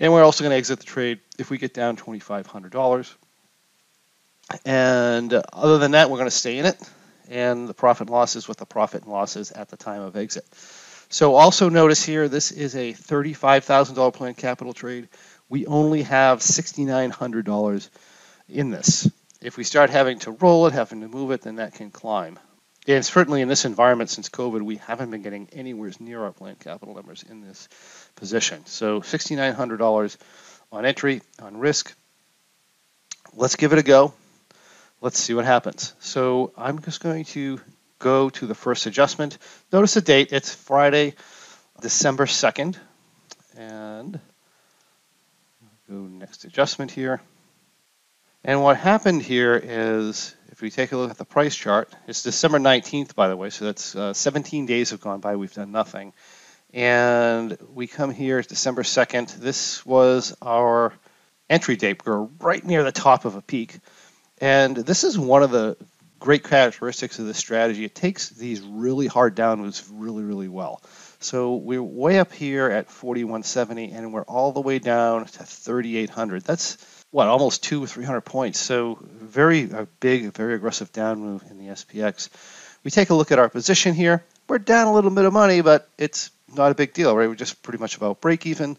And 0.00 0.12
we're 0.12 0.24
also 0.24 0.42
going 0.42 0.50
to 0.50 0.56
exit 0.56 0.80
the 0.80 0.84
trade 0.84 1.20
if 1.38 1.48
we 1.48 1.58
get 1.58 1.72
down 1.72 1.96
$2,500. 1.96 3.14
And 4.64 5.32
other 5.52 5.78
than 5.78 5.92
that, 5.92 6.10
we're 6.10 6.18
going 6.18 6.26
to 6.26 6.36
stay 6.36 6.58
in 6.58 6.66
it. 6.66 6.76
And 7.30 7.68
the 7.68 7.74
profit 7.74 8.08
and 8.08 8.10
loss 8.10 8.34
is 8.34 8.46
the 8.46 8.66
profit 8.66 9.04
and 9.04 9.12
loss 9.12 9.36
is 9.36 9.52
at 9.52 9.68
the 9.68 9.76
time 9.76 10.02
of 10.02 10.16
exit. 10.16 10.44
So 11.08 11.36
also 11.36 11.68
notice 11.68 12.02
here, 12.04 12.28
this 12.28 12.50
is 12.50 12.74
a 12.74 12.92
$35,000 12.92 14.12
planned 14.12 14.36
capital 14.36 14.72
trade. 14.72 15.08
We 15.48 15.66
only 15.66 16.02
have 16.02 16.40
$6,900 16.40 17.88
in 18.48 18.70
this. 18.70 19.08
If 19.42 19.56
we 19.56 19.64
start 19.64 19.90
having 19.90 20.18
to 20.20 20.30
roll 20.30 20.66
it, 20.66 20.72
having 20.72 21.00
to 21.00 21.08
move 21.08 21.30
it, 21.30 21.42
then 21.42 21.56
that 21.56 21.74
can 21.74 21.90
climb. 21.90 22.38
And 22.86 23.04
certainly 23.04 23.42
in 23.42 23.48
this 23.48 23.64
environment 23.64 24.10
since 24.10 24.28
COVID, 24.28 24.62
we 24.62 24.76
haven't 24.76 25.10
been 25.10 25.22
getting 25.22 25.48
anywhere 25.52 25.92
near 26.00 26.22
our 26.24 26.32
planned 26.32 26.60
capital 26.60 26.94
numbers 26.94 27.24
in 27.28 27.40
this 27.40 27.68
position. 28.16 28.66
So 28.66 29.00
$6,900 29.00 30.16
on 30.72 30.86
entry, 30.86 31.22
on 31.40 31.56
risk. 31.56 31.94
Let's 33.34 33.56
give 33.56 33.72
it 33.72 33.78
a 33.78 33.82
go 33.82 34.14
let's 35.02 35.18
see 35.18 35.34
what 35.34 35.44
happens. 35.44 35.92
So 36.00 36.52
I'm 36.56 36.80
just 36.80 37.02
going 37.02 37.24
to 37.26 37.60
go 37.98 38.30
to 38.30 38.46
the 38.46 38.54
first 38.54 38.86
adjustment. 38.86 39.36
Notice 39.70 39.94
the 39.94 40.00
date, 40.00 40.32
it's 40.32 40.54
Friday, 40.54 41.14
December 41.82 42.24
2nd. 42.24 42.76
And 43.58 44.18
go 45.90 45.94
next 45.94 46.44
adjustment 46.44 46.90
here. 46.90 47.20
And 48.44 48.60
what 48.60 48.76
happened 48.76 49.22
here 49.22 49.54
is, 49.54 50.34
if 50.50 50.60
we 50.60 50.70
take 50.70 50.90
a 50.90 50.96
look 50.96 51.12
at 51.12 51.18
the 51.18 51.24
price 51.24 51.54
chart, 51.54 51.94
it's 52.08 52.24
December 52.24 52.58
19th, 52.58 53.14
by 53.14 53.28
the 53.28 53.36
way, 53.36 53.50
so 53.50 53.66
that's 53.66 53.94
uh, 53.94 54.12
17 54.12 54.66
days 54.66 54.90
have 54.90 55.00
gone 55.00 55.20
by, 55.20 55.36
we've 55.36 55.54
done 55.54 55.70
nothing. 55.70 56.12
And 56.74 57.56
we 57.72 57.86
come 57.86 58.10
here, 58.10 58.42
December 58.42 58.82
2nd. 58.82 59.36
This 59.36 59.86
was 59.86 60.36
our 60.42 60.92
entry 61.48 61.76
date. 61.76 62.04
We're 62.04 62.22
right 62.22 62.64
near 62.64 62.82
the 62.82 62.90
top 62.90 63.26
of 63.26 63.36
a 63.36 63.42
peak. 63.42 63.78
And 64.38 64.76
this 64.76 65.04
is 65.04 65.16
one 65.16 65.44
of 65.44 65.52
the 65.52 65.76
great 66.18 66.42
characteristics 66.42 67.20
of 67.20 67.26
this 67.26 67.38
strategy. 67.38 67.84
It 67.84 67.94
takes 67.94 68.30
these 68.30 68.60
really 68.60 69.06
hard 69.06 69.36
down 69.36 69.60
moves 69.60 69.88
really, 69.92 70.24
really 70.24 70.48
well. 70.48 70.82
So 71.20 71.54
we're 71.56 71.82
way 71.82 72.18
up 72.18 72.32
here 72.32 72.68
at 72.68 72.90
4170 72.90 73.92
and 73.92 74.12
we're 74.12 74.22
all 74.22 74.50
the 74.50 74.60
way 74.60 74.80
down 74.80 75.26
to 75.26 75.44
3800. 75.44 76.42
That's 76.42 76.76
what, 77.12 77.28
almost 77.28 77.62
two 77.62 77.84
or 77.84 77.86
300 77.86 78.22
points. 78.22 78.58
So 78.58 78.98
very 79.02 79.70
a 79.70 79.86
big, 80.00 80.32
very 80.32 80.54
aggressive 80.54 80.92
down 80.92 81.20
move 81.20 81.44
in 81.48 81.58
the 81.58 81.72
SPX. 81.72 82.30
We 82.82 82.90
take 82.90 83.10
a 83.10 83.14
look 83.14 83.30
at 83.30 83.38
our 83.38 83.48
position 83.48 83.94
here. 83.94 84.24
We're 84.48 84.58
down 84.58 84.88
a 84.88 84.92
little 84.92 85.10
bit 85.10 85.24
of 85.24 85.32
money, 85.32 85.60
but 85.60 85.88
it's 85.98 86.30
not 86.52 86.72
a 86.72 86.74
big 86.74 86.94
deal, 86.94 87.16
right? 87.16 87.28
We're 87.28 87.36
just 87.36 87.62
pretty 87.62 87.78
much 87.78 87.96
about 87.96 88.20
break 88.20 88.46
even. 88.46 88.76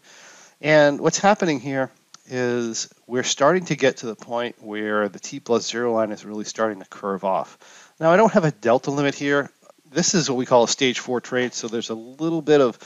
And 0.60 1.00
what's 1.00 1.18
happening 1.18 1.60
here 1.60 1.90
is 2.26 2.92
we're 3.06 3.22
starting 3.22 3.66
to 3.66 3.76
get 3.76 3.98
to 3.98 4.06
the 4.06 4.16
point 4.16 4.56
where 4.60 5.08
the 5.08 5.20
T 5.20 5.40
plus 5.40 5.70
zero 5.70 5.92
line 5.92 6.10
is 6.10 6.24
really 6.24 6.44
starting 6.44 6.80
to 6.80 6.88
curve 6.88 7.24
off. 7.24 7.92
Now 8.00 8.10
I 8.10 8.16
don't 8.16 8.32
have 8.32 8.44
a 8.44 8.50
delta 8.50 8.90
limit 8.90 9.14
here. 9.14 9.50
This 9.90 10.14
is 10.14 10.28
what 10.28 10.36
we 10.36 10.46
call 10.46 10.64
a 10.64 10.68
stage 10.68 10.98
four 10.98 11.20
trade, 11.20 11.54
so 11.54 11.68
there's 11.68 11.90
a 11.90 11.94
little 11.94 12.42
bit 12.42 12.60
of 12.60 12.78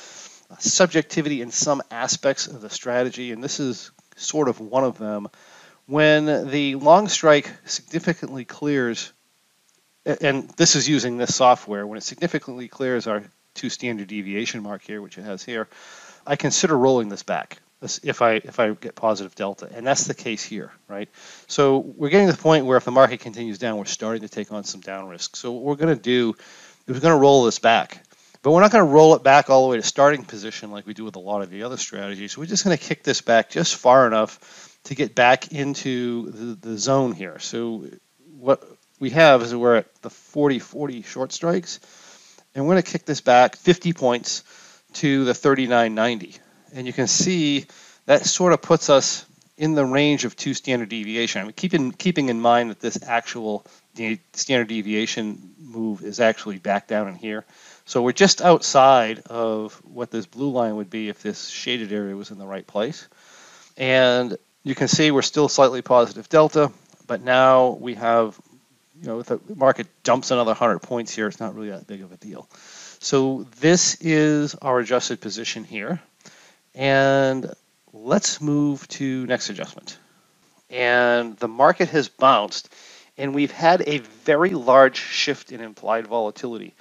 subjectivity 0.59 1.41
in 1.41 1.51
some 1.51 1.83
aspects 1.91 2.47
of 2.49 2.61
the 2.61 2.69
strategy, 2.69 3.33
and 3.33 3.43
this 3.43 3.61
is 3.61 3.91
sort 4.19 4.49
of 4.49 4.61
one 4.61 4.85
of 4.85 4.99
them. 4.99 5.29
When 5.87 6.51
the 6.51 6.75
long 6.75 7.09
strike 7.09 7.51
significantly 7.65 8.45
clears, 8.45 9.13
and 10.05 10.49
this 10.51 10.77
is 10.77 10.89
using 10.89 11.17
this 11.17 11.35
software, 11.35 11.87
when 11.87 11.97
it 11.97 12.03
significantly 12.03 12.69
clears 12.69 13.07
our 13.07 13.23
two 13.55 13.71
standard 13.71 14.09
deviation 14.09 14.63
mark 14.63 14.83
here, 14.83 15.01
which 15.01 15.17
it 15.17 15.23
has 15.23 15.43
here, 15.43 15.69
I 16.27 16.37
consider 16.37 16.77
rolling 16.77 17.09
this 17.09 17.23
back 17.23 17.59
if 18.03 18.23
I 18.23 18.33
if 18.33 18.59
I 18.59 18.73
get 18.73 18.97
positive 18.97 19.35
delta, 19.35 19.71
and 19.73 19.87
that's 19.87 20.05
the 20.05 20.15
case 20.15 20.43
here, 20.43 20.73
right? 20.89 21.09
So 21.47 21.79
we're 21.79 22.09
getting 22.09 22.27
to 22.27 22.33
the 22.33 22.43
point 22.43 22.67
where 22.67 22.77
if 22.77 22.85
the 22.85 22.91
market 22.91 23.21
continues 23.21 23.59
down, 23.59 23.79
we're 23.79 23.85
starting 23.85 24.23
to 24.23 24.29
take 24.29 24.53
on 24.53 24.65
some 24.65 24.81
down 24.81 25.09
risk. 25.09 25.37
So 25.37 25.53
what 25.53 25.63
we're 25.63 25.77
going 25.77 25.97
to 25.97 26.03
do 26.03 26.35
is 26.87 26.95
we're 26.95 27.01
going 27.01 27.15
to 27.15 27.21
roll 27.21 27.45
this 27.45 27.61
back, 27.61 28.03
but 28.49 28.53
we're 28.53 28.63
not 28.63 28.71
going 28.71 28.83
to 28.83 28.91
roll 28.91 29.15
it 29.15 29.23
back 29.23 29.51
all 29.51 29.65
the 29.65 29.69
way 29.69 29.77
to 29.77 29.83
starting 29.83 30.25
position 30.25 30.71
like 30.71 30.87
we 30.87 30.95
do 30.95 31.05
with 31.05 31.17
a 31.17 31.19
lot 31.19 31.43
of 31.43 31.51
the 31.51 31.65
other 31.65 31.77
strategies. 31.77 32.39
We're 32.39 32.47
just 32.47 32.65
going 32.65 32.75
to 32.75 32.83
kick 32.83 33.03
this 33.03 33.21
back 33.21 33.51
just 33.51 33.77
far 33.77 34.07
enough 34.07 34.79
to 34.85 34.95
get 34.95 35.15
back 35.15 35.53
into 35.53 36.31
the, 36.31 36.69
the 36.69 36.79
zone 36.79 37.13
here. 37.13 37.39
So 37.41 37.85
what 38.39 38.67
we 38.99 39.11
have 39.11 39.43
is 39.43 39.55
we're 39.55 39.77
at 39.77 39.95
the 40.01 40.09
40-40 40.09 41.05
short 41.05 41.33
strikes, 41.33 41.79
and 42.55 42.65
we're 42.65 42.73
going 42.73 42.83
to 42.83 42.91
kick 42.91 43.05
this 43.05 43.21
back 43.21 43.55
50 43.55 43.93
points 43.93 44.45
to 44.95 45.27
the 45.27 45.33
39.90 45.33 46.39
and 46.73 46.87
you 46.87 46.95
can 46.95 47.07
see 47.07 47.67
that 48.07 48.25
sort 48.25 48.55
of 48.55 48.63
puts 48.63 48.89
us 48.89 49.27
in 49.59 49.75
the 49.75 49.85
range 49.85 50.25
of 50.25 50.37
two 50.37 50.55
standard 50.55 50.89
deviation. 50.89 51.43
I 51.43 51.45
mean, 51.45 51.53
keeping 51.53 51.93
keeping 51.93 52.31
in 52.31 52.41
mind 52.41 52.71
that 52.71 52.81
this 52.81 52.99
actual 53.03 53.67
standard 54.33 54.69
deviation 54.69 55.55
move 55.61 56.03
is 56.03 56.21
actually 56.21 56.59
back 56.59 56.87
down 56.87 57.09
in 57.09 57.15
here. 57.15 57.45
So 57.85 58.03
we're 58.03 58.13
just 58.13 58.43
outside 58.43 59.21
of 59.27 59.75
what 59.85 60.11
this 60.11 60.27
blue 60.27 60.51
line 60.51 60.77
would 60.77 60.91
be 60.91 61.09
if 61.09 61.23
this 61.23 61.49
shaded 61.49 61.93
area 61.93 62.15
was 62.15 62.31
in 62.31 62.39
the 62.39 62.47
right 62.47 62.67
place. 62.67 63.09
And 63.77 64.37
you 64.63 64.75
can 64.75 64.89
see 64.89 65.11
we're 65.11 65.23
still 65.23 65.49
slightly 65.49 65.83
positive 65.83 66.29
delta, 66.29 66.71
but 67.07 67.23
now 67.23 67.71
we 67.81 67.95
have, 67.95 68.39
you 69.01 69.07
know, 69.07 69.21
if 69.21 69.27
the 69.27 69.41
market 69.55 69.87
dumps 70.03 70.31
another 70.31 70.51
100 70.51 70.81
points 70.81 71.15
here, 71.15 71.29
it's 71.29 71.41
not 71.41 71.55
really 71.55 71.71
that 71.71 71.87
big 71.87 72.03
of 72.03 72.13
a 72.13 72.17
deal. 72.17 72.49
So 73.01 73.47
this 73.61 73.97
is 74.01 74.55
our 74.57 74.81
adjusted 74.81 75.21
position 75.21 75.65
here. 75.65 76.01
And 76.75 77.55
let's 77.93 78.41
move 78.41 78.87
to 78.89 79.27
next 79.27 79.51
adjustment. 79.51 79.99
And 80.71 81.37
the 81.39 81.49
market 81.49 81.89
has 81.91 82.09
bounced, 82.09 82.69
and 83.19 83.35
we've 83.35 83.51
had 83.51 83.83
a 83.87 83.99
very 83.99 84.51
large 84.51 84.97
shift 84.97 85.53
in 85.53 85.61
implied 85.61 86.07
volatility. 86.07 86.75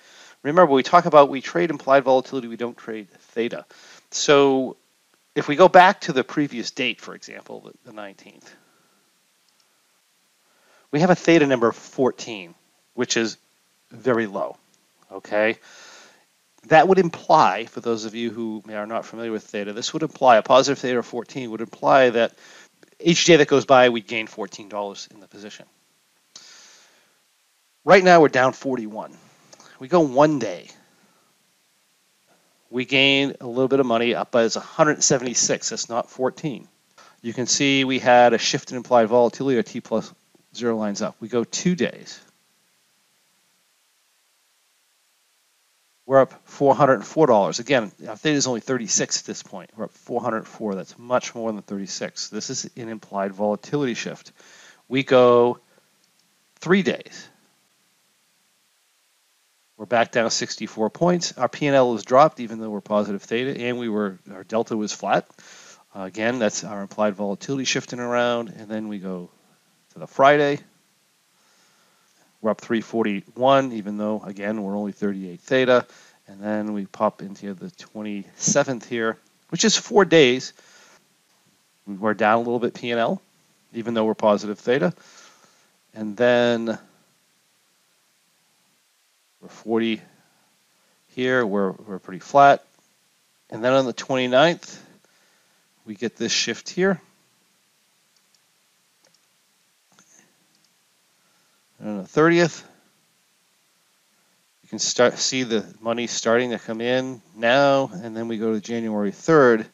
Remember, 0.44 0.72
we 0.72 0.84
talk 0.84 1.06
about 1.06 1.29
we 1.29 1.41
trade 1.41 1.70
implied 1.70 2.03
volatility, 2.03 2.48
we 2.48 2.56
don't 2.56 2.77
trade 2.77 3.10
theta. 3.10 3.65
So 4.12 4.77
if 5.36 5.48
we 5.48 5.56
go 5.56 5.67
back 5.67 6.01
to 6.01 6.13
the 6.13 6.24
previous 6.24 6.72
date, 6.72 7.01
for 7.01 7.15
example, 7.15 7.72
the 7.84 7.91
19th, 7.91 8.46
we 10.91 11.01
have 11.01 11.10
a 11.10 11.15
theta 11.15 11.46
number 11.46 11.67
of 11.67 11.75
14, 11.75 12.56
which 12.94 13.17
is 13.17 13.38
very 13.91 14.27
low. 14.27 14.58
Okay 15.12 15.58
that 16.70 16.88
would 16.88 17.00
imply, 17.00 17.65
for 17.65 17.79
those 17.79 18.06
of 18.06 18.15
you 18.15 18.29
who 18.29 18.63
are 18.70 18.86
not 18.86 19.06
familiar 19.06 19.32
with 19.32 19.44
theta, 19.44 19.74
this 19.74 19.94
would 19.94 20.03
imply 20.03 20.38
a 20.38 20.41
positive 20.41 20.79
theta 20.79 21.00
of 21.00 21.06
14 21.06 21.51
would 21.51 21.62
imply 21.62 22.10
that 22.10 22.34
each 23.00 23.25
day 23.25 23.38
that 23.38 23.48
goes 23.48 23.65
by, 23.65 23.89
we 23.89 24.01
gain 24.01 24.27
$14 24.27 25.12
in 25.12 25.20
the 25.20 25.27
position. 25.27 25.65
Right 27.88 28.03
now, 28.03 28.20
we're 28.20 28.27
down 28.27 28.51
41. 28.51 29.13
We 29.79 29.88
go 29.88 30.01
one 30.01 30.39
day. 30.39 30.67
We 32.70 32.84
gain 32.84 33.36
a 33.39 33.48
little 33.48 33.70
bit 33.70 33.79
of 33.79 33.86
money 33.86 34.13
up 34.13 34.36
as 34.36 34.58
176. 34.58 35.70
That's 35.70 35.88
not 35.88 36.10
14. 36.10 36.67
You 37.22 37.32
can 37.32 37.48
see 37.48 37.86
we 37.86 38.00
had 38.00 38.34
a 38.34 38.38
shift 38.38 38.72
in 38.72 38.75
implied 38.75 39.08
volatility, 39.08 39.58
or 39.58 39.63
T 39.63 39.79
plus 39.79 40.13
zero 40.53 40.75
lines 40.75 41.01
up. 41.01 41.15
We 41.22 41.29
go 41.29 41.46
two 41.46 41.77
days. 41.77 42.20
We're 46.06 46.20
up 46.20 46.46
$404. 46.46 47.60
Again, 47.62 47.89
theta 47.91 48.36
is 48.36 48.48
only 48.48 48.60
36 48.60 49.22
at 49.22 49.25
this 49.25 49.44
point. 49.44 49.70
We're 49.77 49.86
up 49.86 49.94
404. 49.94 50.75
That's 50.75 51.00
much 51.00 51.34
more 51.34 51.53
than 51.53 51.62
36. 51.62 52.32
This 52.32 52.50
is 52.50 52.70
an 52.75 52.89
implied 52.89 53.32
volatility 53.32 53.94
shift. 53.94 54.34
We 54.89 55.03
go 55.03 55.62
three 56.60 56.82
days. 56.82 57.29
We're 59.77 59.86
back 59.86 60.12
down 60.12 60.31
64 60.31 60.89
points. 60.89 61.38
Our 61.38 61.48
P&L 61.48 61.93
is 61.93 62.03
dropped 62.03 62.39
even 62.39 62.60
though 62.60 62.72
we're 62.72 62.81
positive 62.81 63.22
theta, 63.22 63.55
and 63.62 63.77
we 63.77 63.89
were 63.89 64.17
our 64.34 64.43
delta 64.43 64.75
was 64.75 64.91
flat. 64.91 65.27
Uh, 65.96 66.01
again, 66.01 66.39
that's 66.39 66.63
our 66.63 66.81
implied 66.81 67.13
volatility 67.13 67.63
shifting 67.63 68.00
around, 68.00 68.50
and 68.50 68.67
then 68.67 68.88
we 68.88 68.98
go 68.98 69.29
to 69.93 70.00
the 70.00 70.07
Friday. 70.07 70.57
We're 72.41 72.50
up 72.50 72.62
341, 72.62 73.74
even 73.74 73.98
though, 73.98 74.19
again, 74.24 74.63
we're 74.63 74.75
only 74.75 74.93
38 74.93 75.39
theta. 75.41 75.86
And 76.27 76.41
then 76.41 76.74
we 76.74 76.88
pop 76.88 77.22
into 77.22 77.53
the 77.53 77.67
27th 77.67 78.86
here, 78.86 79.17
which 79.50 79.63
is 79.63 79.77
four 79.77 80.05
days. 80.05 80.53
We're 81.86 82.15
down 82.15 82.38
a 82.38 82.39
little 82.39 82.60
bit 82.60 82.74
P&L, 82.74 83.22
even 83.74 83.93
though 83.93 84.05
we're 84.05 84.15
positive 84.15 84.57
theta. 84.57 84.93
And 85.93 86.17
then 86.17 86.79
we're 89.41 89.50
40 89.50 90.01
here, 91.15 91.46
we're, 91.46 91.72
we're 91.72 92.00
pretty 92.00 92.20
flat. 92.20 92.63
And 93.50 93.63
then 93.63 93.74
on 93.74 93.86
the 93.86 93.94
29th, 93.94 94.79
we 95.86 95.96
get 95.96 96.17
this 96.17 96.32
shift 96.32 96.70
here. 96.70 97.01
And 101.79 101.89
on 101.89 101.98
the 101.98 102.03
30th, 102.03 102.63
you 104.63 104.70
can 104.70 104.79
start 104.79 105.17
see 105.17 105.44
the 105.44 105.65
money 105.79 106.08
starting 106.08 106.50
to 106.51 106.60
come 106.60 106.82
in 106.82 107.22
now, 107.36 107.89
and 107.94 108.17
then 108.17 108.27
we 108.27 108.38
go 108.38 108.53
to 108.53 108.60
January 108.60 109.12
3rd, 109.12 109.65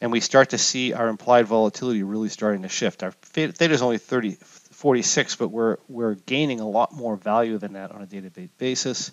and 0.00 0.10
we 0.10 0.20
start 0.20 0.50
to 0.50 0.58
see 0.58 0.94
our 0.94 1.08
implied 1.08 1.46
volatility 1.46 2.02
really 2.02 2.30
starting 2.30 2.62
to 2.62 2.68
shift. 2.68 3.02
Our 3.02 3.10
theta 3.10 3.70
is 3.70 3.82
only 3.82 3.98
30, 3.98 4.38
46, 4.82 5.36
but 5.36 5.48
we're 5.48 5.76
we're 5.88 6.16
gaining 6.16 6.58
a 6.58 6.68
lot 6.68 6.92
more 6.92 7.14
value 7.14 7.56
than 7.56 7.74
that 7.74 7.92
on 7.92 8.02
a 8.02 8.06
day-to-day 8.06 8.48
basis. 8.58 9.12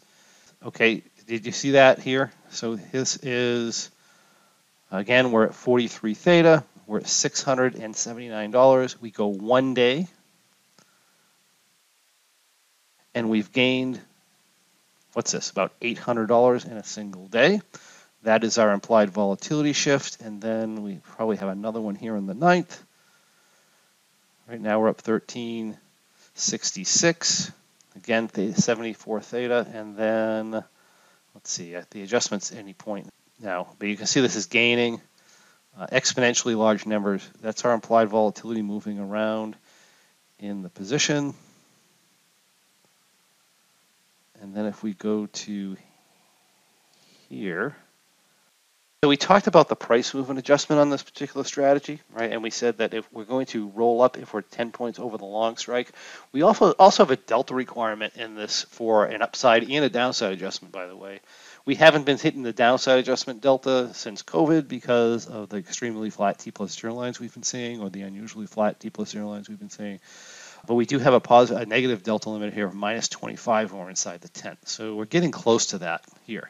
Okay, 0.66 1.04
did 1.28 1.46
you 1.46 1.52
see 1.52 1.72
that 1.72 2.00
here? 2.00 2.32
So 2.50 2.76
this 2.76 3.18
is 3.18 3.92
again 4.92 5.32
we're 5.32 5.46
at 5.46 5.54
43 5.54 6.16
theta. 6.16 6.64
We're 6.88 6.98
at 6.98 7.04
$679. 7.04 9.00
We 9.00 9.12
go 9.12 9.28
one 9.28 9.76
day 9.76 10.08
and 13.14 13.30
we've 13.30 13.52
gained, 13.52 14.02
what's 15.14 15.34
this, 15.34 15.52
about 15.52 15.80
$800 15.82 16.66
in 16.66 16.78
a 16.78 16.84
single 16.84 17.28
day. 17.28 17.62
That 18.24 18.44
is 18.44 18.58
our 18.58 18.72
implied 18.72 19.12
volatility 19.12 19.74
shift, 19.74 20.20
and 20.20 20.42
then 20.42 20.82
we 20.82 21.00
probably 21.04 21.38
have 21.38 21.50
another 21.50 21.80
one 21.80 21.94
here 21.94 22.16
in 22.16 22.26
the 22.26 22.34
ninth. 22.34 22.84
Right 24.50 24.60
now 24.60 24.80
we're 24.80 24.90
up 24.90 25.08
1366. 25.08 27.52
Again, 27.96 28.30
the 28.34 28.54
74 28.54 29.22
theta, 29.22 29.68
and 29.76 29.96
then 29.96 30.64
let's 31.36 31.52
see, 31.52 31.76
at 31.76 31.92
the 31.92 32.02
adjustments 32.02 32.52
any 32.52 32.74
point 32.74 33.08
now. 33.40 33.68
But 33.78 33.90
you 33.90 33.96
can 33.96 34.08
see 34.08 34.22
this 34.22 34.36
is 34.36 34.48
gaining 34.48 35.02
uh, 35.78 35.86
exponentially 35.92 36.58
large 36.58 36.88
numbers. 36.88 37.30
That's 37.42 37.64
our 37.64 37.74
implied 37.74 38.10
volatility 38.10 38.64
moving 38.64 38.98
around 38.98 39.56
in 40.40 40.64
the 40.64 40.70
position. 40.70 41.36
And 44.42 44.56
then 44.56 44.66
if 44.66 44.82
we 44.82 44.96
go 44.96 45.28
to 45.28 45.78
here, 47.30 47.76
so 49.02 49.08
we 49.08 49.16
talked 49.16 49.48
about 49.48 49.70
the 49.70 49.78
price 49.78 50.14
movement 50.14 50.40
adjustment 50.40 50.82
on 50.82 50.90
this 50.90 51.04
particular 51.04 51.46
strategy, 51.46 52.02
right? 52.12 52.34
And 52.34 52.44
we 52.44 52.50
said 52.50 52.80
that 52.80 52.94
if 52.94 53.10
we're 53.14 53.24
going 53.24 53.46
to 53.46 53.70
roll 53.70 54.02
up 54.02 54.18
if 54.18 54.34
we're 54.34 54.42
10 54.42 54.74
points 54.74 55.00
over 55.00 55.18
the 55.18 55.24
long 55.24 55.56
strike, 55.56 55.94
we 56.34 56.42
also 56.42 56.72
also 56.74 57.04
have 57.04 57.12
a 57.12 57.16
delta 57.16 57.56
requirement 57.56 58.18
in 58.18 58.36
this 58.36 58.64
for 58.64 59.06
an 59.06 59.22
upside 59.22 59.64
and 59.64 59.86
a 59.86 59.90
downside 59.90 60.34
adjustment, 60.34 60.74
by 60.74 60.86
the 60.86 60.98
way. 60.98 61.22
We 61.64 61.76
haven't 61.76 62.06
been 62.06 62.18
hitting 62.18 62.44
the 62.44 62.52
downside 62.52 63.00
adjustment 63.00 63.40
delta 63.40 63.94
since 63.94 64.22
COVID 64.22 64.68
because 64.68 65.28
of 65.28 65.48
the 65.48 65.58
extremely 65.60 66.10
flat 66.10 66.40
T 66.40 66.52
plus 66.52 66.78
zero 66.78 66.94
lines 66.94 67.22
we've 67.22 67.34
been 67.34 67.44
seeing 67.44 67.80
or 67.80 67.90
the 67.90 68.02
unusually 68.02 68.48
flat 68.48 68.82
T 68.82 68.90
plus 68.90 69.12
zero 69.12 69.30
lines 69.30 69.48
we've 69.48 69.60
been 69.60 69.70
seeing. 69.70 70.02
But 70.68 70.76
we 70.76 70.86
do 70.86 71.00
have 71.00 71.14
a 71.14 71.22
positive, 71.22 71.64
a 71.64 71.66
negative 71.66 72.04
delta 72.04 72.32
limit 72.32 72.54
here 72.54 72.68
of 72.68 72.76
minus 72.76 73.08
25 73.08 73.72
when 73.72 73.82
we're 73.82 73.90
inside 73.90 74.20
the 74.20 74.28
10th. 74.28 74.68
So 74.68 74.96
we're 74.96 75.06
getting 75.06 75.32
close 75.32 75.68
to 75.68 75.78
that 75.78 76.04
here. 76.26 76.50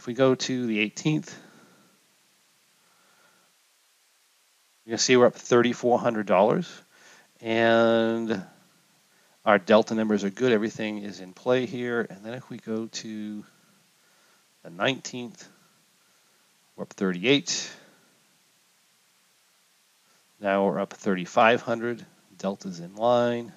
If 0.00 0.06
we 0.06 0.14
go 0.14 0.34
to 0.34 0.66
the 0.66 0.78
18th, 0.88 1.30
you 4.86 4.92
can 4.92 4.96
see 4.98 5.14
we're 5.14 5.26
up 5.26 5.34
$3,400 5.34 6.66
and 7.42 8.42
our 9.44 9.58
delta 9.58 9.94
numbers 9.94 10.24
are 10.24 10.30
good. 10.30 10.52
Everything 10.52 11.02
is 11.02 11.20
in 11.20 11.34
play 11.34 11.66
here. 11.66 12.06
And 12.08 12.24
then 12.24 12.32
if 12.32 12.48
we 12.48 12.56
go 12.56 12.86
to 12.86 13.44
the 14.62 14.70
19th, 14.70 15.44
we're 16.76 16.84
up 16.84 16.94
38. 16.94 17.70
Now 20.40 20.64
we're 20.64 20.80
up 20.80 20.94
3,500 20.94 22.06
delta's 22.38 22.80
in 22.80 22.94
line. 22.94 23.52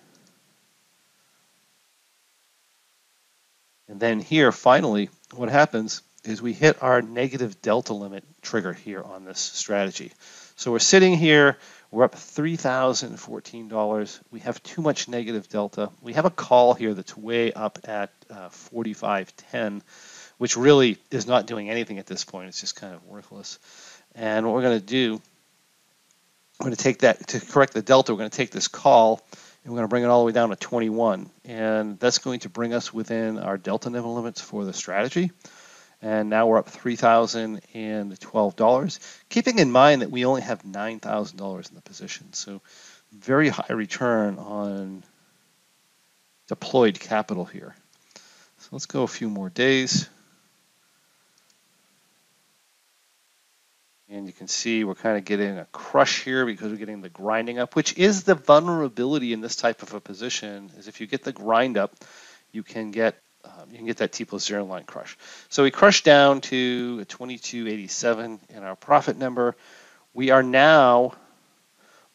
And 3.87 3.97
then 3.97 4.19
here, 4.19 4.51
finally, 4.51 5.09
what 5.33 5.47
happens 5.47 6.01
is 6.25 6.41
we 6.41 6.53
hit 6.53 6.81
our 6.81 7.01
negative 7.01 7.61
delta 7.61 7.93
limit 7.93 8.23
trigger 8.41 8.71
here 8.73 9.01
on 9.01 9.25
this 9.25 9.39
strategy. 9.39 10.11
So 10.55 10.71
we're 10.71 10.79
sitting 10.79 11.17
here, 11.17 11.57
we're 11.91 12.05
up 12.05 12.15
$3,014. 12.15 14.19
We 14.31 14.39
have 14.41 14.61
too 14.63 14.81
much 14.81 15.09
negative 15.09 15.49
delta. 15.49 15.89
We 16.01 16.13
have 16.13 16.25
a 16.25 16.29
call 16.29 16.73
here 16.73 16.93
that's 16.93 17.17
way 17.17 17.51
up 17.51 17.79
at 17.85 18.11
uh, 18.29 18.47
45.10, 18.49 19.81
which 20.37 20.55
really 20.55 20.97
is 21.11 21.27
not 21.27 21.47
doing 21.47 21.69
anything 21.69 21.99
at 21.99 22.05
this 22.05 22.23
point. 22.23 22.47
It's 22.49 22.61
just 22.61 22.75
kind 22.75 22.93
of 22.93 23.03
worthless. 23.05 23.59
And 24.15 24.45
what 24.45 24.55
we're 24.55 24.61
going 24.61 24.79
to 24.79 24.85
do, 24.85 25.21
we're 26.59 26.65
going 26.65 26.75
to 26.75 26.83
take 26.83 26.99
that, 26.99 27.27
to 27.29 27.39
correct 27.39 27.73
the 27.73 27.81
delta, 27.81 28.13
we're 28.13 28.19
going 28.19 28.29
to 28.29 28.37
take 28.37 28.51
this 28.51 28.67
call 28.67 29.23
and 29.63 29.71
we're 29.71 29.77
going 29.77 29.87
to 29.87 29.89
bring 29.89 30.03
it 30.03 30.07
all 30.07 30.19
the 30.21 30.25
way 30.25 30.33
down 30.33 30.49
to 30.49 30.55
21. 30.55 31.29
And 31.45 31.99
that's 31.99 32.19
going 32.19 32.41
to 32.41 32.49
bring 32.49 32.73
us 32.73 32.93
within 32.93 33.39
our 33.39 33.57
delta 33.57 33.89
level 33.89 34.13
limits 34.15 34.41
for 34.41 34.65
the 34.65 34.73
strategy. 34.73 35.31
And 36.03 36.29
now 36.29 36.45
we're 36.47 36.57
up 36.57 36.69
$3,012. 36.69 38.99
Keeping 39.29 39.57
in 39.57 39.71
mind 39.71 40.01
that 40.01 40.11
we 40.11 40.25
only 40.25 40.41
have 40.41 40.63
$9,000 40.63 41.69
in 41.69 41.75
the 41.75 41.81
position. 41.81 42.33
So 42.33 42.59
very 43.17 43.47
high 43.47 43.71
return 43.71 44.37
on 44.37 45.01
deployed 46.49 46.99
capital 46.99 47.45
here. 47.45 47.73
So 48.59 48.67
let's 48.73 48.85
go 48.85 49.03
a 49.03 49.07
few 49.07 49.29
more 49.29 49.49
days. 49.49 50.09
And 54.09 54.27
you 54.27 54.33
can 54.33 54.49
see 54.49 54.83
we're 54.83 54.95
kind 54.95 55.17
of 55.17 55.23
getting 55.23 55.57
a 55.57 55.63
crush 55.71 56.25
here 56.25 56.45
because 56.45 56.69
we're 56.69 56.77
getting 56.77 56.99
the 56.99 57.07
grinding 57.07 57.59
up, 57.59 57.77
which 57.77 57.97
is 57.97 58.23
the 58.23 58.35
vulnerability 58.35 59.31
in 59.31 59.39
this 59.39 59.55
type 59.55 59.83
of 59.83 59.93
a 59.93 60.01
position, 60.01 60.69
is 60.77 60.89
if 60.89 60.99
you 60.99 61.07
get 61.07 61.23
the 61.23 61.31
grind 61.31 61.77
up, 61.77 61.95
you 62.51 62.61
can 62.61 62.91
get 62.91 63.15
um, 63.45 63.69
you 63.71 63.77
can 63.77 63.85
get 63.85 63.97
that 63.97 64.11
T 64.11 64.25
plus 64.25 64.45
zero 64.45 64.63
line 64.65 64.83
crush. 64.83 65.17
So 65.49 65.63
we 65.63 65.71
crushed 65.71 66.05
down 66.05 66.41
to 66.41 67.03
2287 67.05 68.39
in 68.49 68.63
our 68.63 68.75
profit 68.75 69.17
number. 69.17 69.55
We 70.13 70.29
are 70.29 70.43
now 70.43 71.13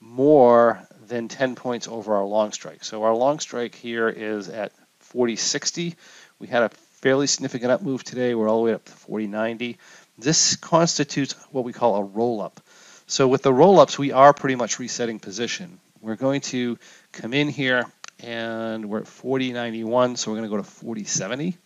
more 0.00 0.80
than 1.06 1.28
10 1.28 1.54
points 1.54 1.88
over 1.88 2.16
our 2.16 2.24
long 2.24 2.52
strike. 2.52 2.84
So 2.84 3.02
our 3.02 3.14
long 3.14 3.40
strike 3.40 3.74
here 3.74 4.08
is 4.08 4.48
at 4.48 4.72
4060. 5.00 5.96
We 6.38 6.46
had 6.46 6.62
a 6.62 6.68
fairly 6.68 7.26
significant 7.26 7.72
up 7.72 7.82
move 7.82 8.04
today. 8.04 8.34
We're 8.34 8.48
all 8.48 8.58
the 8.58 8.64
way 8.66 8.74
up 8.74 8.84
to 8.84 8.92
4090. 8.92 9.78
This 10.18 10.56
constitutes 10.56 11.34
what 11.50 11.64
we 11.64 11.72
call 11.72 11.96
a 11.96 12.02
roll-up. 12.02 12.60
So 13.06 13.28
with 13.28 13.42
the 13.42 13.52
roll-ups, 13.52 13.98
we 13.98 14.12
are 14.12 14.34
pretty 14.34 14.56
much 14.56 14.78
resetting 14.78 15.18
position. 15.18 15.78
We're 16.00 16.16
going 16.16 16.42
to 16.42 16.78
come 17.12 17.32
in 17.32 17.48
here 17.48 17.84
and 18.22 18.88
we're 18.88 19.00
at 19.00 19.08
4091, 19.08 20.16
so 20.16 20.30
we're 20.30 20.38
going 20.38 20.48
to 20.48 20.50
go 20.50 20.56
to 20.56 20.62
4070. 20.62 21.56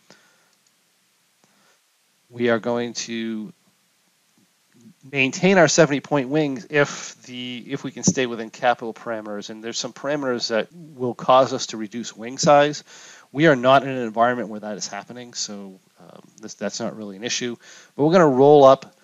We 2.29 2.49
are 2.49 2.59
going 2.59 2.93
to 2.93 3.53
maintain 5.11 5.57
our 5.57 5.67
70 5.67 5.99
point 5.99 6.29
wings 6.29 6.67
if 6.69 7.21
the 7.23 7.63
if 7.67 7.83
we 7.83 7.91
can 7.91 8.03
stay 8.03 8.25
within 8.25 8.49
capital 8.49 8.93
parameters 8.93 9.49
and 9.49 9.61
there's 9.61 9.77
some 9.77 9.91
parameters 9.91 10.47
that 10.47 10.69
will 10.71 11.13
cause 11.13 11.51
us 11.51 11.67
to 11.67 11.77
reduce 11.77 12.15
wing 12.15 12.37
size 12.37 12.85
we 13.33 13.47
are 13.47 13.55
not 13.55 13.83
in 13.83 13.89
an 13.89 13.97
environment 13.97 14.47
where 14.47 14.61
that 14.61 14.77
is 14.77 14.87
happening 14.87 15.33
so 15.33 15.77
um, 16.03 16.21
this, 16.41 16.53
that's 16.55 16.79
not 16.79 16.95
really 16.95 17.15
an 17.15 17.23
issue. 17.23 17.55
But 17.95 18.03
we're 18.03 18.11
going 18.11 18.31
to 18.31 18.37
roll 18.37 18.63
up 18.63 18.95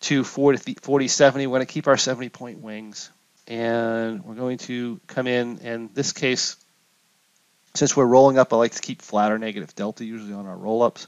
to 0.00 0.24
40, 0.24 0.74
40 0.80 1.08
70. 1.08 1.46
We're 1.46 1.58
going 1.58 1.66
to 1.66 1.72
keep 1.72 1.86
our 1.86 1.96
70 1.96 2.28
point 2.30 2.60
wings. 2.60 3.10
And 3.48 4.24
we're 4.24 4.36
going 4.36 4.58
to 4.58 5.00
come 5.08 5.26
in, 5.26 5.58
and 5.64 5.92
this 5.94 6.12
case, 6.12 6.56
since 7.74 7.96
we're 7.96 8.06
rolling 8.06 8.38
up, 8.38 8.52
I 8.52 8.56
like 8.56 8.72
to 8.72 8.80
keep 8.80 9.02
flat 9.02 9.32
or 9.32 9.38
negative 9.38 9.74
delta 9.74 10.04
usually 10.04 10.34
on 10.34 10.46
our 10.46 10.56
roll 10.56 10.82
ups. 10.82 11.06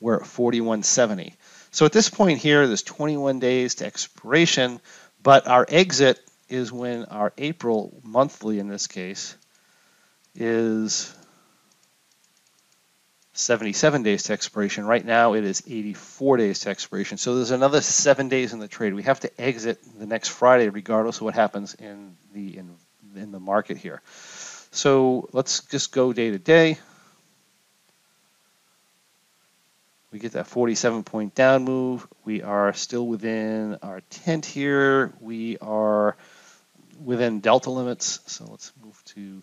We're 0.00 0.20
at 0.20 0.26
4170. 0.26 1.34
So 1.70 1.84
at 1.84 1.92
this 1.92 2.08
point 2.08 2.38
here, 2.38 2.66
there's 2.66 2.82
21 2.82 3.38
days 3.38 3.76
to 3.76 3.86
expiration, 3.86 4.80
but 5.22 5.46
our 5.46 5.66
exit 5.68 6.18
is 6.48 6.72
when 6.72 7.04
our 7.04 7.32
April 7.38 8.00
monthly 8.02 8.58
in 8.58 8.68
this 8.68 8.86
case 8.86 9.36
is 10.34 11.14
77 13.32 14.02
days 14.02 14.24
to 14.24 14.32
expiration. 14.32 14.84
Right 14.84 15.04
now 15.04 15.34
it 15.34 15.44
is 15.44 15.62
84 15.66 16.38
days 16.38 16.60
to 16.60 16.70
expiration. 16.70 17.18
So 17.18 17.36
there's 17.36 17.50
another 17.50 17.80
seven 17.80 18.28
days 18.28 18.52
in 18.52 18.58
the 18.58 18.68
trade. 18.68 18.94
We 18.94 19.04
have 19.04 19.20
to 19.20 19.40
exit 19.40 19.78
the 19.98 20.06
next 20.06 20.28
Friday 20.28 20.68
regardless 20.68 21.16
of 21.16 21.22
what 21.22 21.34
happens 21.34 21.74
in 21.74 22.16
the 22.32 22.56
in, 22.56 22.76
in 23.14 23.32
the 23.32 23.40
market 23.40 23.76
here. 23.76 24.02
So 24.70 25.28
let's 25.32 25.64
just 25.64 25.92
go 25.92 26.12
day 26.12 26.30
to 26.30 26.38
day. 26.38 26.78
We 30.12 30.18
get 30.18 30.32
that 30.32 30.46
47 30.46 31.04
point 31.04 31.34
down 31.34 31.64
move. 31.64 32.06
We 32.24 32.42
are 32.42 32.72
still 32.72 33.06
within 33.06 33.78
our 33.82 34.00
tent 34.10 34.44
here. 34.44 35.12
We 35.20 35.58
are 35.58 36.16
within 37.04 37.40
delta 37.40 37.70
limits. 37.70 38.20
So 38.26 38.46
let's 38.50 38.72
move 38.82 39.00
to 39.06 39.40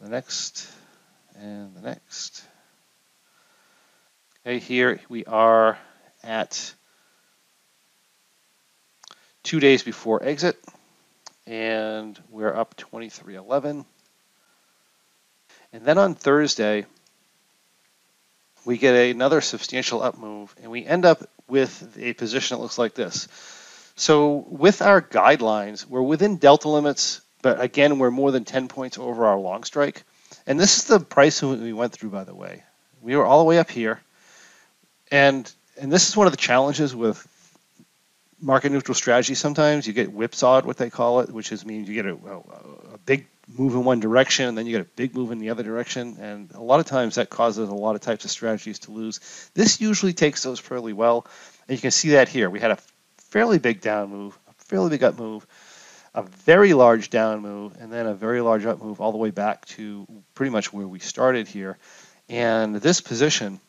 the 0.00 0.08
next 0.08 0.68
and 1.36 1.74
the 1.74 1.80
next. 1.80 2.44
Okay, 4.44 4.58
here 4.58 5.00
we 5.08 5.24
are 5.24 5.78
at 6.24 6.74
two 9.42 9.60
days 9.60 9.82
before 9.82 10.22
exit, 10.22 10.56
and 11.46 12.18
we're 12.30 12.54
up 12.54 12.76
23.11. 12.76 13.84
And 15.72 15.84
then 15.84 15.98
on 15.98 16.14
Thursday, 16.14 16.86
we 18.64 18.78
get 18.78 18.94
another 19.10 19.40
substantial 19.40 20.02
up 20.02 20.18
move, 20.18 20.54
and 20.62 20.70
we 20.70 20.84
end 20.84 21.04
up 21.04 21.28
with 21.48 21.96
a 21.98 22.12
position 22.12 22.56
that 22.56 22.62
looks 22.62 22.78
like 22.78 22.94
this. 22.94 23.28
So 23.96 24.44
with 24.48 24.82
our 24.82 25.02
guidelines, 25.02 25.86
we're 25.86 26.02
within 26.02 26.36
delta 26.36 26.68
limits, 26.68 27.20
but 27.42 27.60
again, 27.60 27.98
we're 27.98 28.10
more 28.10 28.30
than 28.30 28.44
10 28.44 28.68
points 28.68 28.98
over 28.98 29.26
our 29.26 29.38
long 29.38 29.64
strike. 29.64 30.04
And 30.46 30.58
this 30.58 30.78
is 30.78 30.84
the 30.84 31.00
price 31.00 31.42
we 31.42 31.72
went 31.72 31.92
through, 31.92 32.10
by 32.10 32.24
the 32.24 32.34
way. 32.34 32.62
We 33.00 33.16
were 33.16 33.26
all 33.26 33.38
the 33.38 33.44
way 33.44 33.58
up 33.58 33.70
here. 33.70 34.00
And 35.10 35.50
and 35.80 35.90
this 35.90 36.08
is 36.08 36.16
one 36.16 36.26
of 36.26 36.32
the 36.32 36.36
challenges 36.38 36.94
with 36.94 37.26
market 38.42 38.72
neutral 38.72 38.94
strategy 38.94 39.34
sometimes. 39.34 39.86
You 39.86 39.92
get 39.92 40.08
whipsawed, 40.08 40.64
what 40.64 40.76
they 40.76 40.90
call 40.90 41.20
it, 41.20 41.30
which 41.30 41.52
is 41.52 41.64
means 41.64 41.88
you 41.88 41.94
get 41.94 42.06
a, 42.06 42.14
a, 42.14 42.94
a 42.94 42.98
big 42.98 43.26
move 43.48 43.74
in 43.74 43.84
one 43.84 44.00
direction 44.00 44.48
and 44.48 44.56
then 44.56 44.66
you 44.66 44.72
get 44.72 44.80
a 44.82 44.90
big 44.96 45.14
move 45.14 45.30
in 45.30 45.38
the 45.38 45.50
other 45.50 45.62
direction. 45.62 46.16
And 46.20 46.50
a 46.52 46.62
lot 46.62 46.80
of 46.80 46.86
times 46.86 47.14
that 47.14 47.30
causes 47.30 47.68
a 47.68 47.74
lot 47.74 47.94
of 47.94 48.00
types 48.00 48.24
of 48.24 48.30
strategies 48.30 48.80
to 48.80 48.90
lose. 48.90 49.50
This 49.54 49.80
usually 49.80 50.12
takes 50.12 50.42
those 50.42 50.58
fairly 50.58 50.92
well. 50.92 51.26
And 51.68 51.76
you 51.76 51.80
can 51.80 51.90
see 51.90 52.10
that 52.10 52.28
here. 52.28 52.50
We 52.50 52.60
had 52.60 52.72
a 52.72 52.78
fairly 53.30 53.58
big 53.58 53.80
down 53.80 54.10
move, 54.10 54.38
a 54.48 54.64
fairly 54.64 54.90
big 54.90 55.02
up 55.02 55.18
move 55.18 55.46
a 56.14 56.22
very 56.22 56.74
large 56.74 57.10
down 57.10 57.40
move 57.40 57.74
and 57.80 57.90
then 57.92 58.06
a 58.06 58.14
very 58.14 58.40
large 58.40 58.66
up 58.66 58.82
move 58.82 59.00
all 59.00 59.12
the 59.12 59.18
way 59.18 59.30
back 59.30 59.64
to 59.64 60.06
pretty 60.34 60.50
much 60.50 60.72
where 60.72 60.86
we 60.86 60.98
started 60.98 61.48
here. 61.48 61.78
And 62.28 62.76
this 62.76 63.00
position 63.00 63.60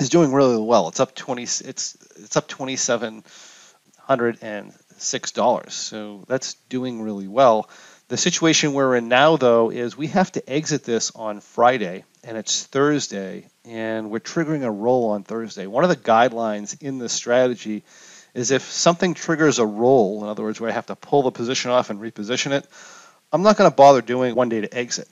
is 0.00 0.08
doing 0.08 0.32
really 0.32 0.60
well. 0.60 0.88
It's 0.88 0.98
up 1.00 1.14
20 1.14 1.42
it's 1.42 1.60
it's 1.62 2.36
up 2.36 2.48
2706 2.48 5.32
dollars. 5.32 5.74
So 5.74 6.24
that's 6.26 6.54
doing 6.68 7.02
really 7.02 7.28
well. 7.28 7.68
The 8.08 8.16
situation 8.16 8.72
we're 8.72 8.96
in 8.96 9.08
now 9.08 9.36
though 9.36 9.70
is 9.70 9.96
we 9.96 10.08
have 10.08 10.32
to 10.32 10.50
exit 10.50 10.82
this 10.84 11.12
on 11.14 11.40
Friday 11.40 12.04
and 12.24 12.36
it's 12.36 12.64
Thursday 12.64 13.46
and 13.64 14.10
we're 14.10 14.20
triggering 14.20 14.64
a 14.64 14.70
roll 14.70 15.10
on 15.10 15.22
Thursday. 15.22 15.66
One 15.66 15.84
of 15.84 15.90
the 15.90 15.96
guidelines 15.96 16.82
in 16.82 16.98
this 16.98 17.12
strategy 17.12 17.84
is 18.34 18.50
if 18.50 18.62
something 18.62 19.14
triggers 19.14 19.58
a 19.58 19.66
roll, 19.66 20.22
in 20.22 20.28
other 20.28 20.42
words, 20.42 20.60
where 20.60 20.70
I 20.70 20.74
have 20.74 20.86
to 20.86 20.96
pull 20.96 21.22
the 21.22 21.30
position 21.30 21.70
off 21.70 21.90
and 21.90 22.00
reposition 22.00 22.52
it, 22.52 22.66
I'm 23.32 23.42
not 23.42 23.56
going 23.56 23.70
to 23.70 23.76
bother 23.76 24.02
doing 24.02 24.34
one 24.34 24.48
day 24.48 24.60
to 24.60 24.76
exit. 24.76 25.08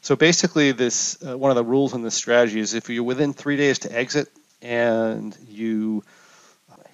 So 0.00 0.16
basically, 0.16 0.72
this 0.72 1.18
uh, 1.26 1.36
one 1.36 1.50
of 1.50 1.56
the 1.56 1.64
rules 1.64 1.94
in 1.94 2.02
this 2.02 2.14
strategy 2.14 2.60
is 2.60 2.74
if 2.74 2.88
you're 2.88 3.02
within 3.02 3.32
three 3.32 3.56
days 3.56 3.80
to 3.80 3.96
exit 3.96 4.28
and 4.62 5.36
you 5.48 6.04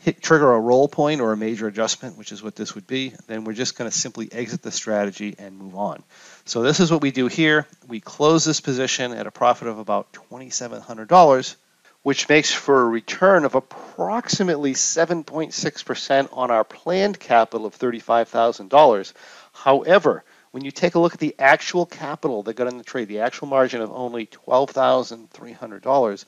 hit 0.04 0.20
trigger 0.22 0.52
a 0.52 0.60
roll 0.60 0.86
point 0.86 1.22
or 1.22 1.32
a 1.32 1.36
major 1.36 1.66
adjustment, 1.66 2.18
which 2.18 2.30
is 2.30 2.42
what 2.42 2.54
this 2.54 2.74
would 2.74 2.86
be, 2.86 3.14
then 3.26 3.44
we're 3.44 3.54
just 3.54 3.78
going 3.78 3.90
to 3.90 3.96
simply 3.96 4.30
exit 4.30 4.60
the 4.60 4.70
strategy 4.70 5.34
and 5.38 5.56
move 5.56 5.74
on. 5.76 6.02
So 6.44 6.62
this 6.62 6.78
is 6.78 6.90
what 6.90 7.00
we 7.00 7.10
do 7.10 7.26
here. 7.26 7.66
We 7.88 8.00
close 8.00 8.44
this 8.44 8.60
position 8.60 9.12
at 9.12 9.26
a 9.26 9.30
profit 9.30 9.68
of 9.68 9.78
about 9.78 10.12
$2,700 10.12 11.56
which 12.04 12.28
makes 12.28 12.52
for 12.52 12.82
a 12.82 12.84
return 12.84 13.46
of 13.46 13.54
approximately 13.54 14.74
7.6% 14.74 16.28
on 16.32 16.50
our 16.50 16.62
planned 16.62 17.18
capital 17.18 17.66
of 17.66 17.76
$35,000. 17.78 19.14
However, 19.54 20.22
when 20.54 20.64
you 20.64 20.70
take 20.70 20.94
a 20.94 21.00
look 21.00 21.14
at 21.14 21.18
the 21.18 21.34
actual 21.36 21.84
capital 21.84 22.44
that 22.44 22.54
got 22.54 22.68
in 22.68 22.78
the 22.78 22.84
trade, 22.84 23.08
the 23.08 23.18
actual 23.18 23.48
margin 23.48 23.80
of 23.80 23.90
only 23.90 24.26
$12,300, 24.26 26.24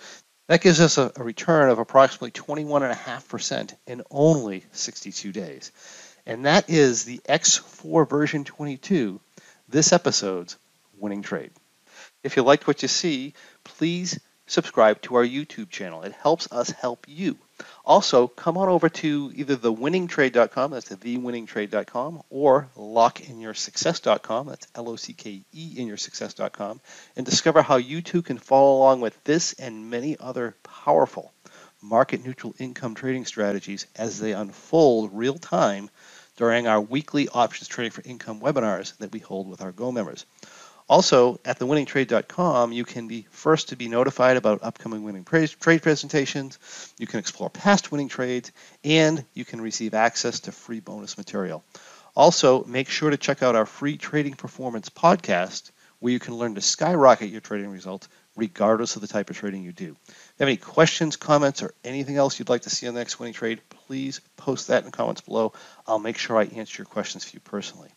that 0.48 0.60
gives 0.60 0.80
us 0.80 0.98
a, 0.98 1.12
a, 1.14 1.22
return 1.22 1.70
of 1.70 1.78
approximately 1.78 2.32
21.5% 2.32 3.72
in 3.86 4.02
only 4.10 4.64
62 4.72 5.30
days. 5.30 5.70
And 6.26 6.44
that 6.44 6.68
is 6.68 7.04
the 7.04 7.20
X4 7.28 8.10
version 8.10 8.42
22, 8.42 9.20
this 9.68 9.92
episode's 9.92 10.56
winning 10.98 11.22
trade. 11.22 11.52
If 12.24 12.36
you 12.36 12.42
liked 12.42 12.66
what 12.66 12.82
you 12.82 12.88
see, 12.88 13.32
please 13.62 14.18
subscribe 14.48 15.02
to 15.02 15.14
our 15.14 15.24
YouTube 15.24 15.70
channel. 15.70 16.02
It 16.02 16.14
helps 16.20 16.50
us 16.50 16.70
help 16.70 17.06
you. 17.06 17.38
Also, 17.84 18.26
come 18.26 18.58
on 18.58 18.68
over 18.68 18.88
to 18.88 19.32
either 19.34 19.56
thewinningtrade.com, 19.56 20.70
that's 20.70 20.88
the 20.88 20.96
thewinningtrade.com, 20.96 22.22
or 22.30 22.68
lockeinyoursuccess.com, 22.76 24.48
that's 24.48 24.66
L-O-C-K-E 24.74 25.74
in 25.76 25.86
your 25.86 25.96
success.com, 25.96 26.80
and 27.16 27.24
discover 27.24 27.62
how 27.62 27.76
you 27.76 28.02
too 28.02 28.22
can 28.22 28.38
follow 28.38 28.76
along 28.76 29.00
with 29.00 29.22
this 29.24 29.52
and 29.54 29.88
many 29.90 30.16
other 30.18 30.56
powerful 30.62 31.32
market 31.82 32.24
neutral 32.24 32.54
income 32.58 32.94
trading 32.94 33.24
strategies 33.24 33.86
as 33.96 34.18
they 34.18 34.32
unfold 34.32 35.10
real 35.12 35.38
time 35.38 35.88
during 36.36 36.66
our 36.66 36.80
weekly 36.80 37.28
options 37.28 37.68
trading 37.68 37.92
for 37.92 38.02
income 38.04 38.40
webinars 38.40 38.96
that 38.98 39.12
we 39.12 39.18
hold 39.18 39.48
with 39.48 39.62
our 39.62 39.72
Go 39.72 39.92
members. 39.92 40.26
Also, 40.88 41.40
at 41.44 41.58
thewinningtrade.com, 41.58 42.72
you 42.72 42.84
can 42.84 43.08
be 43.08 43.26
first 43.30 43.70
to 43.70 43.76
be 43.76 43.88
notified 43.88 44.36
about 44.36 44.62
upcoming 44.62 45.02
winning 45.02 45.24
trade 45.24 45.82
presentations. 45.82 46.94
You 46.96 47.08
can 47.08 47.18
explore 47.18 47.50
past 47.50 47.90
winning 47.90 48.08
trades, 48.08 48.52
and 48.84 49.24
you 49.34 49.44
can 49.44 49.60
receive 49.60 49.94
access 49.94 50.40
to 50.40 50.52
free 50.52 50.78
bonus 50.78 51.18
material. 51.18 51.64
Also, 52.14 52.62
make 52.64 52.88
sure 52.88 53.10
to 53.10 53.16
check 53.16 53.42
out 53.42 53.56
our 53.56 53.66
free 53.66 53.96
trading 53.96 54.34
performance 54.34 54.88
podcast, 54.88 55.72
where 55.98 56.12
you 56.12 56.20
can 56.20 56.34
learn 56.34 56.54
to 56.54 56.60
skyrocket 56.60 57.30
your 57.30 57.40
trading 57.40 57.70
results 57.70 58.08
regardless 58.36 58.94
of 58.94 59.02
the 59.02 59.08
type 59.08 59.30
of 59.30 59.36
trading 59.36 59.64
you 59.64 59.72
do. 59.72 59.96
If 60.06 60.08
you 60.08 60.14
have 60.40 60.48
any 60.48 60.56
questions, 60.56 61.16
comments, 61.16 61.62
or 61.62 61.74
anything 61.84 62.16
else 62.16 62.38
you'd 62.38 62.48
like 62.48 62.62
to 62.62 62.70
see 62.70 62.86
on 62.86 62.94
the 62.94 63.00
next 63.00 63.18
winning 63.18 63.34
trade, 63.34 63.60
please 63.70 64.20
post 64.36 64.68
that 64.68 64.84
in 64.84 64.90
the 64.90 64.96
comments 64.96 65.22
below. 65.22 65.52
I'll 65.86 65.98
make 65.98 66.18
sure 66.18 66.38
I 66.38 66.44
answer 66.44 66.82
your 66.82 66.86
questions 66.86 67.24
for 67.24 67.34
you 67.34 67.40
personally. 67.40 67.88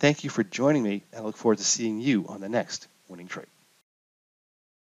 Thank 0.00 0.24
you 0.24 0.30
for 0.30 0.42
joining 0.42 0.82
me, 0.82 1.04
and 1.12 1.22
I 1.22 1.24
look 1.26 1.36
forward 1.36 1.58
to 1.58 1.64
seeing 1.64 2.00
you 2.00 2.26
on 2.26 2.40
the 2.40 2.48
next 2.48 2.88
winning 3.08 3.28
trade. 3.28 3.46